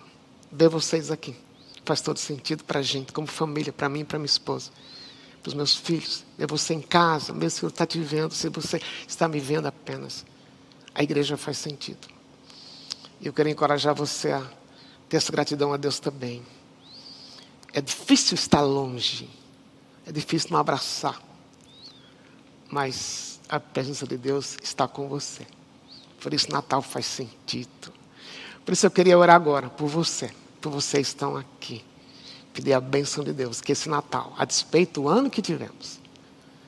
Ver 0.52 0.68
vocês 0.68 1.12
aqui 1.12 1.34
faz 1.86 2.02
todo 2.02 2.20
sentido 2.20 2.66
para 2.66 2.82
a 2.82 2.84
gente, 2.84 3.14
como 3.14 3.26
família, 3.26 3.72
para 3.72 3.88
mim 3.88 4.04
para 4.04 4.20
minha 4.20 4.26
esposa, 4.26 4.70
para 5.42 5.48
os 5.48 5.54
meus 5.54 5.74
filhos. 5.74 6.26
Ver 6.38 6.46
você 6.46 6.74
em 6.74 6.82
casa, 6.82 7.32
mesmo 7.32 7.52
se 7.52 7.64
eu 7.64 7.70
está 7.70 7.86
te 7.86 8.02
vendo, 8.02 8.34
se 8.34 8.50
você 8.50 8.82
está 9.08 9.30
me 9.30 9.40
vendo 9.40 9.68
apenas, 9.68 10.26
a 10.94 11.02
igreja 11.02 11.38
faz 11.38 11.58
sentido. 11.58 12.19
Eu 13.22 13.34
quero 13.34 13.50
encorajar 13.50 13.94
você 13.94 14.32
a 14.32 14.46
ter 15.08 15.18
essa 15.18 15.32
gratidão 15.32 15.74
a 15.74 15.78
Deus 15.78 16.00
também. 16.00 16.44
É 17.74 17.82
difícil 17.82 18.36
estar 18.36 18.62
longe 18.62 19.30
é 20.10 20.12
difícil 20.12 20.50
não 20.52 20.60
abraçar. 20.60 21.22
Mas 22.68 23.40
a 23.48 23.60
presença 23.60 24.08
de 24.08 24.18
Deus 24.18 24.58
está 24.62 24.88
com 24.88 25.08
você. 25.08 25.46
Por 26.20 26.34
isso 26.34 26.52
Natal 26.52 26.82
faz 26.82 27.06
sentido. 27.06 27.94
Por 28.66 28.74
isso 28.74 28.88
eu 28.88 28.92
queria 28.92 29.18
orar 29.18 29.36
agora 29.36 29.70
por 29.70 29.88
você, 29.88 30.32
por 30.60 30.72
vocês 30.72 31.10
que 31.10 31.14
estão 31.14 31.38
aqui. 31.38 31.86
Pedir 32.52 32.74
a 32.74 32.82
bênção 32.82 33.24
de 33.24 33.32
Deus, 33.32 33.62
que 33.62 33.72
esse 33.72 33.88
Natal, 33.88 34.34
a 34.36 34.44
despeito 34.46 35.02
do 35.02 35.08
ano 35.08 35.30
que 35.30 35.44
tivemos, 35.44 36.00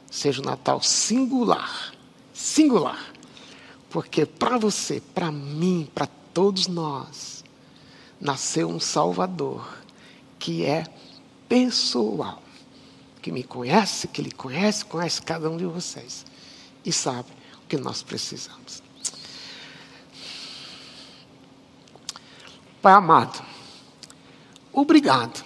seja 0.10 0.40
um 0.40 0.46
Natal 0.46 0.82
singular. 0.84 1.94
Singular. 2.34 3.12
Porque 3.90 4.24
para 4.24 4.60
você, 4.60 5.02
para 5.16 5.32
mim, 5.32 5.90
para 5.94 6.08
todos 6.34 6.68
nós, 6.68 7.44
nasceu 8.20 8.70
um 8.70 8.80
Salvador 8.80 9.68
que 10.38 10.66
é 10.66 10.86
pessoal 11.48 12.42
que 13.22 13.32
me 13.32 13.44
conhece, 13.44 14.08
que 14.08 14.22
lhe 14.22 14.32
conhece, 14.32 14.84
conhece 14.86 15.22
cada 15.22 15.50
um 15.50 15.58
de 15.58 15.66
vocês 15.66 16.26
e 16.84 16.92
sabe 16.92 17.30
o 17.64 17.68
que 17.68 17.78
nós 17.78 18.02
precisamos. 18.02 18.82
Pai 22.82 22.94
amado, 22.94 23.44
obrigado, 24.74 25.46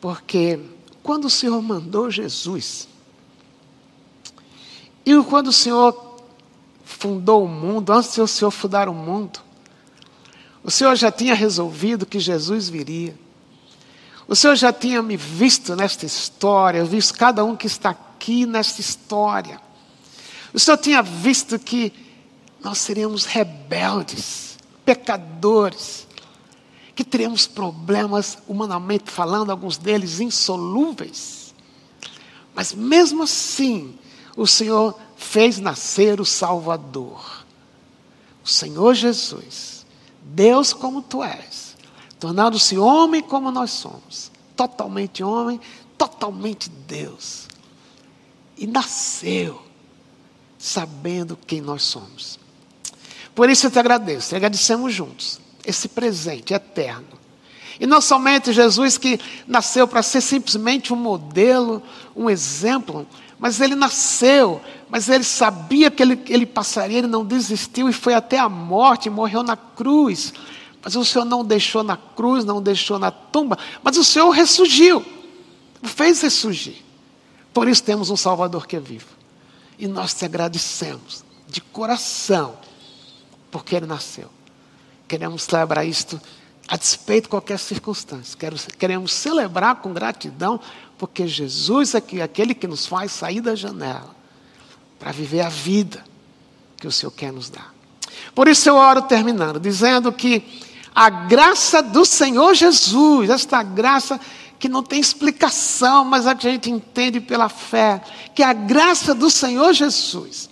porque 0.00 0.58
quando 1.04 1.26
o 1.26 1.30
Senhor 1.30 1.62
mandou 1.62 2.10
Jesus, 2.10 2.88
e 5.06 5.22
quando 5.22 5.48
o 5.48 5.52
Senhor 5.52 5.92
fundou 6.94 7.44
o 7.44 7.48
mundo, 7.48 7.92
antes 7.92 8.14
de 8.14 8.20
o 8.20 8.26
Senhor 8.26 8.50
fundar 8.50 8.88
o 8.88 8.94
mundo, 8.94 9.40
o 10.62 10.70
Senhor 10.70 10.96
já 10.96 11.12
tinha 11.12 11.34
resolvido 11.34 12.06
que 12.06 12.18
Jesus 12.18 12.68
viria. 12.68 13.14
O 14.26 14.34
Senhor 14.34 14.56
já 14.56 14.72
tinha 14.72 15.02
me 15.02 15.16
visto 15.16 15.76
nesta 15.76 16.06
história, 16.06 16.82
visto 16.84 17.18
cada 17.18 17.44
um 17.44 17.54
que 17.54 17.66
está 17.66 17.90
aqui 17.90 18.46
nesta 18.46 18.80
história. 18.80 19.60
O 20.54 20.58
Senhor 20.58 20.78
tinha 20.78 21.02
visto 21.02 21.58
que 21.58 21.92
nós 22.62 22.78
seríamos 22.78 23.26
rebeldes, 23.26 24.56
pecadores, 24.84 26.06
que 26.94 27.04
teríamos 27.04 27.46
problemas, 27.46 28.38
humanamente 28.48 29.10
falando, 29.10 29.50
alguns 29.50 29.76
deles 29.76 30.20
insolúveis. 30.20 31.54
Mas 32.54 32.72
mesmo 32.72 33.24
assim, 33.24 33.98
o 34.36 34.46
Senhor 34.46 34.96
fez 35.16 35.58
nascer 35.58 36.20
o 36.20 36.24
Salvador. 36.24 37.44
O 38.44 38.48
Senhor 38.48 38.94
Jesus, 38.94 39.86
Deus 40.22 40.72
como 40.72 41.02
tu 41.02 41.22
és 41.22 41.64
tornando-se 42.24 42.78
homem 42.78 43.20
como 43.20 43.50
nós 43.50 43.70
somos, 43.70 44.32
totalmente 44.56 45.22
homem, 45.22 45.60
totalmente 45.98 46.70
Deus. 46.70 47.46
E 48.56 48.66
nasceu 48.66 49.60
sabendo 50.58 51.38
quem 51.46 51.60
nós 51.60 51.82
somos. 51.82 52.38
Por 53.34 53.50
isso 53.50 53.66
eu 53.66 53.70
te 53.70 53.78
agradeço, 53.78 54.34
e 54.34 54.36
agradecemos 54.36 54.94
juntos 54.94 55.38
esse 55.66 55.86
presente 55.86 56.54
eterno. 56.54 57.24
E 57.78 57.86
não 57.86 58.00
somente 58.00 58.54
Jesus 58.54 58.96
que 58.96 59.20
nasceu 59.46 59.86
para 59.86 60.02
ser 60.02 60.22
simplesmente 60.22 60.94
um 60.94 60.96
modelo, 60.96 61.82
um 62.16 62.30
exemplo, 62.30 63.06
mas 63.44 63.60
ele 63.60 63.74
nasceu, 63.74 64.58
mas 64.88 65.10
ele 65.10 65.22
sabia 65.22 65.90
que 65.90 66.02
ele, 66.02 66.18
ele 66.30 66.46
passaria, 66.46 66.96
ele 66.96 67.06
não 67.06 67.22
desistiu 67.22 67.90
e 67.90 67.92
foi 67.92 68.14
até 68.14 68.38
a 68.38 68.48
morte, 68.48 69.10
morreu 69.10 69.42
na 69.42 69.54
cruz 69.54 70.32
mas 70.84 70.94
o 70.96 71.04
Senhor 71.04 71.24
não 71.24 71.42
deixou 71.42 71.82
na 71.82 71.96
cruz, 71.96 72.44
não 72.44 72.62
deixou 72.62 72.98
na 72.98 73.10
tumba, 73.10 73.58
mas 73.82 73.96
o 73.96 74.04
Senhor 74.04 74.28
ressurgiu, 74.28 75.02
fez 75.82 76.20
ressurgir. 76.20 76.76
Por 77.54 77.66
isso 77.66 77.82
temos 77.82 78.10
um 78.10 78.16
Salvador 78.16 78.66
que 78.66 78.76
é 78.76 78.80
vivo. 78.80 79.06
E 79.78 79.88
nós 79.88 80.12
te 80.12 80.26
agradecemos 80.26 81.24
de 81.48 81.62
coração, 81.62 82.54
porque 83.50 83.74
Ele 83.74 83.86
nasceu. 83.86 84.28
Queremos 85.08 85.44
celebrar 85.44 85.86
isto 85.86 86.20
a 86.68 86.76
despeito 86.76 87.24
de 87.24 87.28
qualquer 87.30 87.58
circunstância. 87.58 88.36
Queremos 88.78 89.12
celebrar 89.12 89.76
com 89.76 89.90
gratidão, 89.92 90.60
porque 90.98 91.26
Jesus 91.26 91.94
é 91.94 92.22
aquele 92.22 92.54
que 92.54 92.66
nos 92.66 92.86
faz 92.86 93.12
sair 93.12 93.40
da 93.40 93.54
janela 93.54 94.14
para 94.98 95.12
viver 95.12 95.40
a 95.40 95.48
vida 95.48 96.04
que 96.78 96.86
o 96.86 96.92
Senhor 96.92 97.10
quer 97.10 97.32
nos 97.32 97.50
dar. 97.50 97.74
Por 98.34 98.48
isso 98.48 98.68
eu 98.68 98.76
oro 98.76 99.02
terminando, 99.02 99.58
dizendo 99.58 100.12
que 100.12 100.62
a 100.94 101.10
graça 101.10 101.82
do 101.82 102.04
Senhor 102.04 102.54
Jesus, 102.54 103.28
esta 103.28 103.62
graça 103.62 104.20
que 104.58 104.68
não 104.68 104.82
tem 104.82 105.00
explicação, 105.00 106.04
mas 106.04 106.26
a 106.26 106.34
gente 106.34 106.70
entende 106.70 107.20
pela 107.20 107.48
fé, 107.48 108.00
que 108.34 108.42
é 108.42 108.46
a 108.46 108.52
graça 108.52 109.14
do 109.14 109.28
Senhor 109.28 109.72
Jesus, 109.72 110.48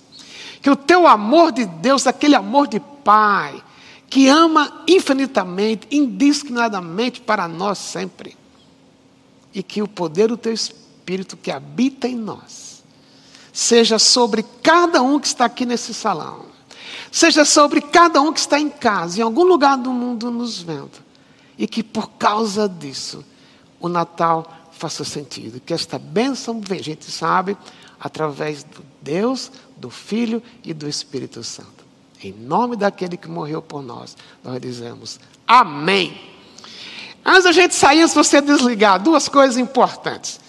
que 0.61 0.69
o 0.69 0.77
teu 0.77 1.07
amor 1.07 1.53
de 1.53 1.65
Deus, 1.65 2.07
aquele 2.07 2.35
amor 2.35 2.67
de 2.67 2.81
Pai, 2.81 3.63
que 4.11 4.29
ama 4.29 4.83
infinitamente, 4.87 5.87
indiscriminadamente 5.91 7.21
para 7.21 7.49
nós 7.49 7.79
sempre. 7.79 8.37
E 9.55 9.63
que 9.63 9.83
o 9.83 9.89
poder 9.89 10.29
do 10.29 10.37
teu 10.37 10.53
Espírito 10.53 11.37
que 11.37 11.51
habita 11.51 12.09
em 12.09 12.17
nós 12.17 12.83
seja 13.53 13.99
sobre 13.99 14.43
cada 14.63 15.03
um 15.03 15.21
que 15.21 15.27
está 15.27 15.45
aqui 15.45 15.67
nesse 15.67 15.93
salão, 15.93 16.47
seja 17.11 17.45
sobre 17.45 17.83
cada 17.83 18.21
um 18.21 18.33
que 18.33 18.41
está 18.41 18.59
em 18.59 18.71
casa, 18.71 19.21
em 19.21 19.23
algum 19.23 19.45
lugar 19.45 19.77
do 19.77 19.93
mundo 19.93 20.31
nos 20.31 20.61
vendo, 20.61 21.03
e 21.59 21.67
que 21.67 21.83
por 21.83 22.13
causa 22.13 22.67
disso 22.67 23.23
o 23.79 23.89
Natal 23.89 24.51
faça 24.73 25.05
sentido, 25.05 25.61
que 25.61 25.75
esta 25.75 25.99
bênção, 25.99 26.61
a 26.71 26.75
gente 26.83 27.11
sabe, 27.11 27.57
através 28.01 28.65
do 28.65 28.83
Deus, 29.01 29.53
do 29.77 29.91
Filho 29.91 30.43
e 30.65 30.73
do 30.73 30.89
Espírito 30.89 31.45
Santo. 31.45 31.85
Em 32.23 32.33
nome 32.33 32.75
daquele 32.77 33.17
que 33.17 33.29
morreu 33.29 33.61
por 33.61 33.83
nós, 33.83 34.17
nós 34.43 34.61
dizemos 34.61 35.21
amém. 35.47 36.32
Antes 37.25 37.45
da 37.45 37.53
gente 37.53 37.75
sair, 37.75 38.07
se 38.09 38.15
você 38.15 38.41
desligar, 38.41 39.01
duas 39.01 39.29
coisas 39.29 39.57
importantes. 39.57 40.41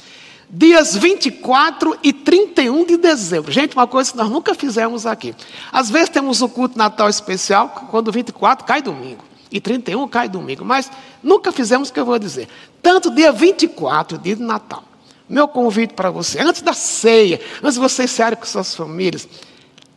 Dias 0.50 0.96
24 0.96 1.98
e 2.04 2.14
31 2.14 2.86
de 2.86 2.98
dezembro. 2.98 3.52
Gente, 3.52 3.76
uma 3.76 3.88
coisa 3.88 4.12
que 4.12 4.18
nós 4.18 4.30
nunca 4.30 4.54
fizemos 4.54 5.06
aqui. 5.06 5.36
Às 5.72 5.90
vezes 5.90 6.10
temos 6.10 6.42
um 6.42 6.48
culto 6.48 6.78
Natal 6.78 7.10
especial, 7.10 7.88
quando 7.90 8.12
24 8.12 8.66
cai 8.66 8.82
domingo. 8.82 9.24
E 9.52 9.60
31 9.60 10.08
cai 10.08 10.30
domingo. 10.30 10.64
Mas 10.64 10.92
nunca 11.24 11.52
fizemos 11.52 11.90
o 11.90 11.94
que 11.94 12.00
eu 12.00 12.06
vou 12.06 12.20
dizer. 12.20 12.48
Tanto 12.82 13.10
dia 13.10 13.32
24, 13.32 14.18
dia 14.18 14.36
de 14.36 14.44
Natal. 14.44 14.84
Meu 15.28 15.48
convite 15.48 15.94
para 15.94 16.12
você, 16.12 16.40
antes 16.40 16.62
da 16.62 16.74
ceia, 16.74 17.40
antes 17.64 17.76
de 17.76 17.80
você 17.80 18.08
sair 18.08 18.36
com 18.36 18.46
suas 18.46 18.76
famílias, 18.76 19.28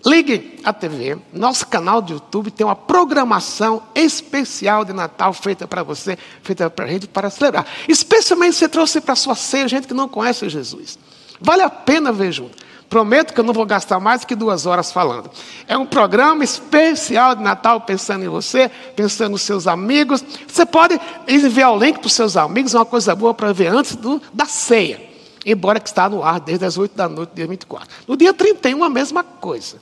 Ligue 0.04 0.60
a 0.62 0.72
TV, 0.72 1.18
nosso 1.32 1.66
canal 1.66 2.00
de 2.00 2.12
YouTube 2.12 2.50
tem 2.50 2.64
uma 2.64 2.76
programação 2.76 3.82
especial 3.94 4.84
de 4.84 4.92
Natal 4.92 5.32
feita 5.32 5.66
para 5.66 5.82
você, 5.82 6.18
feita 6.42 6.70
para 6.70 6.84
a 6.84 6.88
gente 6.88 7.08
para 7.08 7.30
celebrar. 7.30 7.66
Especialmente 7.88 8.54
se 8.54 8.60
você 8.60 8.68
trouxe 8.68 9.00
para 9.00 9.14
a 9.14 9.16
sua 9.16 9.34
ceia 9.34 9.66
gente 9.66 9.88
que 9.88 9.94
não 9.94 10.08
conhece 10.08 10.48
Jesus. 10.48 10.98
Vale 11.40 11.62
a 11.62 11.70
pena 11.70 12.12
ver 12.12 12.30
junto. 12.30 12.64
Prometo 12.88 13.34
que 13.34 13.40
eu 13.40 13.44
não 13.44 13.52
vou 13.52 13.66
gastar 13.66 13.98
mais 13.98 14.24
que 14.24 14.36
duas 14.36 14.64
horas 14.64 14.92
falando. 14.92 15.28
É 15.66 15.76
um 15.76 15.84
programa 15.84 16.44
especial 16.44 17.34
de 17.34 17.42
Natal 17.42 17.80
pensando 17.80 18.24
em 18.24 18.28
você, 18.28 18.70
pensando 18.94 19.32
nos 19.32 19.42
seus 19.42 19.66
amigos. 19.66 20.24
Você 20.46 20.64
pode 20.64 21.00
enviar 21.26 21.72
o 21.72 21.78
link 21.78 21.98
para 21.98 22.06
os 22.06 22.12
seus 22.12 22.36
amigos, 22.36 22.74
é 22.74 22.78
uma 22.78 22.86
coisa 22.86 23.12
boa 23.14 23.34
para 23.34 23.52
ver 23.52 23.68
antes 23.68 23.96
do, 23.96 24.22
da 24.32 24.46
ceia 24.46 25.15
embora 25.46 25.78
que 25.78 25.88
está 25.88 26.08
no 26.08 26.24
ar 26.24 26.40
desde 26.40 26.64
as 26.64 26.76
8 26.76 26.96
da 26.96 27.08
noite, 27.08 27.30
dia 27.34 27.46
24. 27.46 27.88
No 28.08 28.16
dia 28.16 28.34
31, 28.34 28.82
a 28.82 28.90
mesma 28.90 29.22
coisa. 29.22 29.76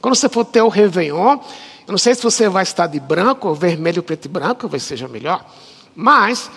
Quando 0.00 0.14
você 0.14 0.30
for 0.30 0.46
ter 0.46 0.62
o 0.62 0.68
Réveillon, 0.68 1.38
eu 1.86 1.92
não 1.92 1.98
sei 1.98 2.14
se 2.14 2.22
você 2.22 2.48
vai 2.48 2.62
estar 2.62 2.86
de 2.86 2.98
branco, 2.98 3.46
ou 3.46 3.54
vermelho, 3.54 4.02
preto 4.02 4.24
e 4.24 4.28
branco, 4.28 4.62
talvez 4.62 4.82
seja 4.82 5.06
melhor, 5.06 5.44
mas, 5.94 6.50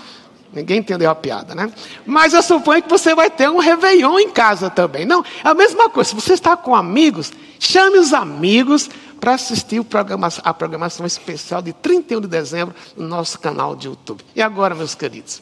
ninguém 0.54 0.80
entendeu 0.80 1.10
a 1.10 1.16
piada, 1.16 1.54
né? 1.54 1.74
Mas 2.06 2.34
eu 2.34 2.42
suponho 2.42 2.82
que 2.82 2.90
você 2.90 3.14
vai 3.14 3.30
ter 3.30 3.50
um 3.50 3.60
Réveillon 3.60 4.18
em 4.20 4.30
casa 4.30 4.70
também. 4.70 5.06
Não, 5.06 5.26
é 5.44 5.50
a 5.50 5.54
mesma 5.54 5.90
coisa. 5.90 6.12
Se 6.12 6.16
você 6.16 6.34
está 6.34 6.56
com 6.56 6.74
amigos, 6.74 7.34
chame 7.60 7.98
os 7.98 8.14
amigos 8.14 8.90
para 9.20 9.34
assistir 9.34 9.84
programa, 9.84 10.30
a 10.42 10.54
programação 10.54 11.06
especial 11.06 11.62
de 11.62 11.74
31 11.74 12.22
de 12.22 12.28
dezembro 12.28 12.74
no 12.96 13.08
nosso 13.08 13.38
canal 13.40 13.76
de 13.76 13.88
YouTube. 13.88 14.24
E 14.34 14.42
agora, 14.42 14.74
meus 14.74 14.96
queridos, 14.96 15.42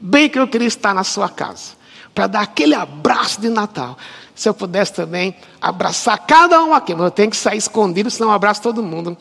bem 0.00 0.28
que 0.28 0.38
eu 0.38 0.48
queria 0.48 0.66
estar 0.66 0.92
na 0.92 1.04
sua 1.04 1.28
casa 1.28 1.75
para 2.16 2.26
dar 2.26 2.40
aquele 2.40 2.74
abraço 2.74 3.38
de 3.42 3.50
Natal. 3.50 3.98
Se 4.34 4.48
eu 4.48 4.54
pudesse 4.54 4.94
também 4.94 5.36
abraçar 5.60 6.18
cada 6.26 6.64
um 6.64 6.72
aqui, 6.72 6.94
mas 6.94 7.04
eu 7.04 7.10
tenho 7.10 7.30
que 7.30 7.36
sair 7.36 7.58
escondido, 7.58 8.10
senão 8.10 8.30
eu 8.30 8.34
abraço 8.34 8.62
todo 8.62 8.82
mundo. 8.82 9.14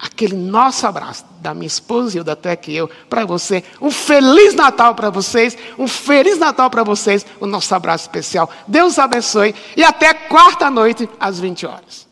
Aquele 0.00 0.34
nosso 0.34 0.86
abraço 0.86 1.26
da 1.42 1.52
minha 1.52 1.66
esposa 1.66 2.18
e 2.18 2.22
da 2.22 2.56
que 2.56 2.74
eu, 2.74 2.88
para 3.10 3.26
você. 3.26 3.62
Um 3.82 3.90
feliz 3.90 4.54
Natal 4.54 4.94
para 4.94 5.10
vocês, 5.10 5.58
um 5.78 5.86
feliz 5.86 6.38
Natal 6.38 6.70
para 6.70 6.82
vocês, 6.82 7.26
o 7.38 7.46
nosso 7.46 7.74
abraço 7.74 8.04
especial. 8.04 8.48
Deus 8.66 8.98
abençoe 8.98 9.54
e 9.76 9.84
até 9.84 10.14
quarta 10.14 10.70
noite 10.70 11.06
às 11.20 11.38
20 11.38 11.66
horas. 11.66 12.07